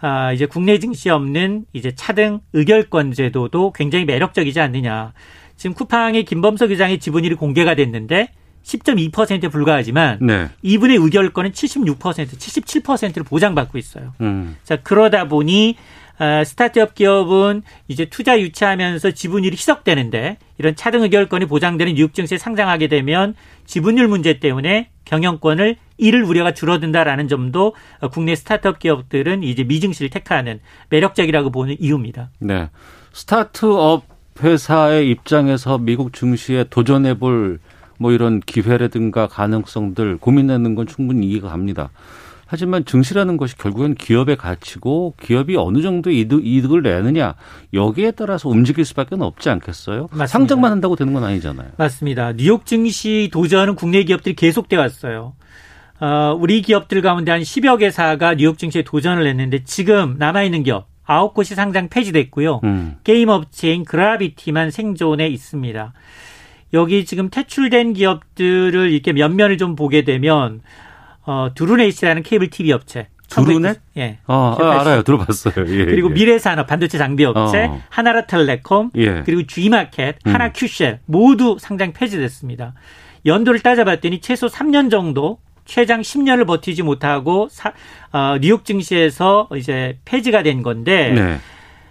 아, 0.00 0.32
이제 0.32 0.46
국내 0.46 0.78
증시에 0.78 1.10
없는 1.10 1.64
이제 1.72 1.92
차등 1.92 2.38
의결권 2.52 3.14
제도도 3.14 3.72
굉장히 3.72 4.04
매력적이지 4.04 4.60
않느냐. 4.60 5.12
지금 5.56 5.74
쿠팡의 5.74 6.24
김범석 6.24 6.70
의장의 6.70 7.00
지분율이 7.00 7.34
공개가 7.34 7.74
됐는데 7.74 8.28
10.2%에 8.62 9.48
불과하지만 9.48 10.18
네. 10.20 10.50
이분의 10.62 10.98
의결권은 10.98 11.50
76%, 11.50 11.98
77%를 11.98 13.24
보장받고 13.24 13.76
있어요. 13.76 14.14
음. 14.20 14.56
자 14.62 14.76
그러다 14.76 15.26
보니 15.26 15.74
어, 15.74 15.97
스타트업 16.44 16.94
기업은 16.94 17.62
이제 17.86 18.06
투자 18.06 18.40
유치하면서 18.40 19.12
지분율이 19.12 19.54
희석되는데 19.56 20.38
이런 20.58 20.74
차등 20.74 21.02
의결권이 21.02 21.46
보장되는 21.46 21.94
뉴욕 21.94 22.14
증시에 22.14 22.38
상장하게 22.38 22.88
되면 22.88 23.34
지분율 23.66 24.08
문제 24.08 24.40
때문에 24.40 24.90
경영권을 25.04 25.76
잃을 25.96 26.22
우려가 26.22 26.52
줄어든다라는 26.52 27.28
점도 27.28 27.74
국내 28.12 28.34
스타트업 28.34 28.78
기업들은 28.78 29.42
이제 29.42 29.64
미증시를 29.64 30.10
택하는 30.10 30.60
매력적이라고 30.90 31.50
보는 31.50 31.76
이유입니다. 31.78 32.30
네. 32.40 32.68
스타트업 33.12 34.04
회사의 34.40 35.08
입장에서 35.10 35.78
미국 35.78 36.12
증시에 36.12 36.64
도전해 36.70 37.18
볼 37.18 37.58
뭐 37.98 38.12
이런 38.12 38.40
기회라든가 38.40 39.26
가능성들 39.26 40.18
고민하는 40.18 40.74
건 40.74 40.86
충분히 40.86 41.26
이해가 41.26 41.48
갑니다. 41.48 41.90
하지만 42.50 42.86
증시라는 42.86 43.36
것이 43.36 43.58
결국엔 43.58 43.94
기업의 43.94 44.36
가치고 44.36 45.14
기업이 45.20 45.54
어느 45.56 45.82
정도 45.82 46.10
이득, 46.10 46.46
이득을 46.46 46.80
내느냐 46.80 47.34
여기에 47.74 48.12
따라서 48.12 48.48
움직일 48.48 48.86
수밖에 48.86 49.16
없지 49.20 49.50
않겠어요? 49.50 50.04
맞습니다. 50.04 50.26
상장만 50.26 50.72
한다고 50.72 50.96
되는 50.96 51.12
건 51.12 51.24
아니잖아요. 51.24 51.72
맞습니다. 51.76 52.32
뉴욕 52.32 52.64
증시 52.64 53.28
도전은 53.30 53.74
국내 53.74 54.02
기업들이 54.02 54.34
계속돼 54.34 54.76
왔어요. 54.76 55.34
어, 56.00 56.34
우리 56.40 56.62
기업들 56.62 57.02
가운데 57.02 57.30
한 57.30 57.42
10여 57.42 57.78
개사가 57.80 58.36
뉴욕 58.36 58.56
증시에 58.56 58.82
도전을 58.82 59.26
했는데 59.26 59.62
지금 59.64 60.16
남아있는 60.18 60.62
기업 60.62 60.88
아홉 61.04 61.34
곳이 61.34 61.54
상장 61.54 61.90
폐지됐고요. 61.90 62.60
음. 62.64 62.96
게임 63.04 63.28
업체인 63.28 63.84
그라비티만 63.84 64.70
생존해 64.70 65.28
있습니다. 65.28 65.92
여기 66.72 67.04
지금 67.04 67.28
퇴출된 67.28 67.92
기업들을 67.92 68.90
이렇게 68.90 69.12
면면을 69.12 69.58
좀 69.58 69.76
보게 69.76 70.04
되면 70.04 70.62
어, 71.28 71.50
두루넷이라는 71.54 72.22
케이블 72.22 72.48
TV 72.48 72.72
업체. 72.72 73.08
두루넷? 73.28 73.78
예. 73.98 74.16
어, 74.26 74.56
아, 74.58 74.80
알아요. 74.80 75.02
들어봤어요. 75.02 75.66
예, 75.68 75.84
그리고 75.84 76.08
예. 76.08 76.14
미래산업 76.14 76.66
반도체 76.66 76.96
장비 76.96 77.26
업체, 77.26 77.64
어. 77.64 77.82
하나로텔레콤, 77.90 78.92
예. 78.96 79.22
그리고 79.26 79.42
G마켓, 79.42 80.16
음. 80.26 80.34
한화큐셀 80.34 81.00
모두 81.04 81.58
상장 81.60 81.92
폐지됐습니다. 81.92 82.72
연도를 83.26 83.60
따져봤더니 83.60 84.22
최소 84.22 84.46
3년 84.46 84.90
정도 84.90 85.38
최장 85.66 86.00
10년을 86.00 86.46
버티지 86.46 86.82
못하고 86.82 87.48
사, 87.50 87.74
어, 88.10 88.38
뉴욕 88.40 88.64
증시에서 88.64 89.50
이제 89.54 89.98
폐지가 90.06 90.42
된 90.42 90.62
건데 90.62 91.12
네. 91.12 91.38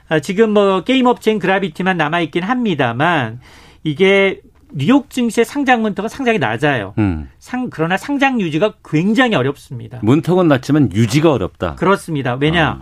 어, 0.09 0.19
지금 0.19 0.49
뭐 0.49 0.83
게임 0.83 1.05
업체인 1.05 1.37
그라비티만 1.37 1.95
남아 1.95 2.21
있긴 2.21 2.41
합니다만 2.41 3.39
이게 3.83 4.41
뉴욕 4.71 5.09
증시의 5.09 5.45
상장 5.45 5.81
문턱은 5.81 6.09
상당히 6.09 6.39
낮아요. 6.39 6.93
음. 6.97 7.29
상 7.39 7.69
그러나 7.69 7.97
상장 7.97 8.39
유지가 8.41 8.73
굉장히 8.83 9.35
어렵습니다. 9.35 9.99
문턱은 10.01 10.47
낮지만 10.47 10.91
유지가 10.93 11.31
어렵다. 11.31 11.75
그렇습니다. 11.75 12.35
왜냐? 12.35 12.79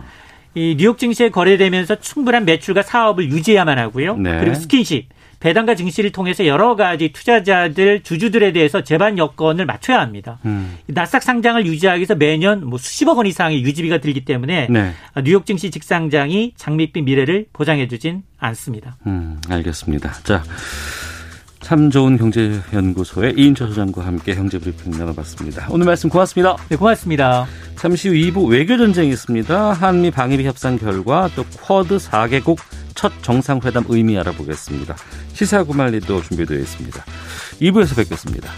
이 0.54 0.74
뉴욕 0.78 0.96
증시에 0.96 1.28
거래되면서 1.28 2.00
충분한 2.00 2.46
매출과 2.46 2.82
사업을 2.82 3.30
유지해야만 3.30 3.78
하고요. 3.78 4.16
네. 4.16 4.40
그리고 4.40 4.54
스킨십, 4.54 5.10
배당과 5.38 5.74
증시를 5.74 6.12
통해서 6.12 6.46
여러 6.46 6.76
가지 6.76 7.12
투자자들, 7.12 8.02
주주들에 8.02 8.52
대해서 8.52 8.82
재반 8.82 9.18
여건을 9.18 9.66
맞춰야 9.66 10.00
합니다. 10.00 10.38
음. 10.46 10.78
나스닥 10.86 11.22
상장을 11.22 11.66
유지하기 11.66 11.98
위해서 11.98 12.14
매년 12.14 12.66
뭐 12.66 12.78
수십억 12.78 13.18
원 13.18 13.26
이상의 13.26 13.62
유지비가 13.62 13.98
들기 13.98 14.24
때문에 14.24 14.68
네. 14.70 14.92
뉴욕 15.22 15.44
증시 15.44 15.70
직상장이 15.70 16.54
장밋빛 16.56 17.04
미래를 17.04 17.46
보장해 17.52 17.86
주진 17.86 18.22
않습니다. 18.38 18.96
음, 19.06 19.38
알겠습니다. 19.50 20.12
자. 20.24 20.42
참 21.66 21.90
좋은 21.90 22.16
경제연구소의 22.16 23.34
이인철 23.36 23.70
소장과 23.70 24.06
함께 24.06 24.36
경제브리핑 24.36 24.92
나눠봤습니다. 24.92 25.66
오늘 25.68 25.84
말씀 25.84 26.08
고맙습니다. 26.08 26.56
네, 26.68 26.76
고맙습니다. 26.76 27.44
잠시 27.74 28.08
후 28.08 28.14
2부 28.14 28.48
외교전쟁이 28.48 29.08
있습니다. 29.08 29.72
한미 29.72 30.12
방위비 30.12 30.44
협상 30.46 30.78
결과 30.78 31.28
또 31.34 31.44
쿼드 31.60 31.96
4개국 31.96 32.58
첫 32.94 33.12
정상회담 33.20 33.86
의미 33.88 34.16
알아보겠습니다. 34.16 34.94
시사구말리도 35.32 36.22
준비되어 36.22 36.56
있습니다. 36.56 37.04
2부에서 37.60 37.96
뵙겠습니다. 37.96 38.48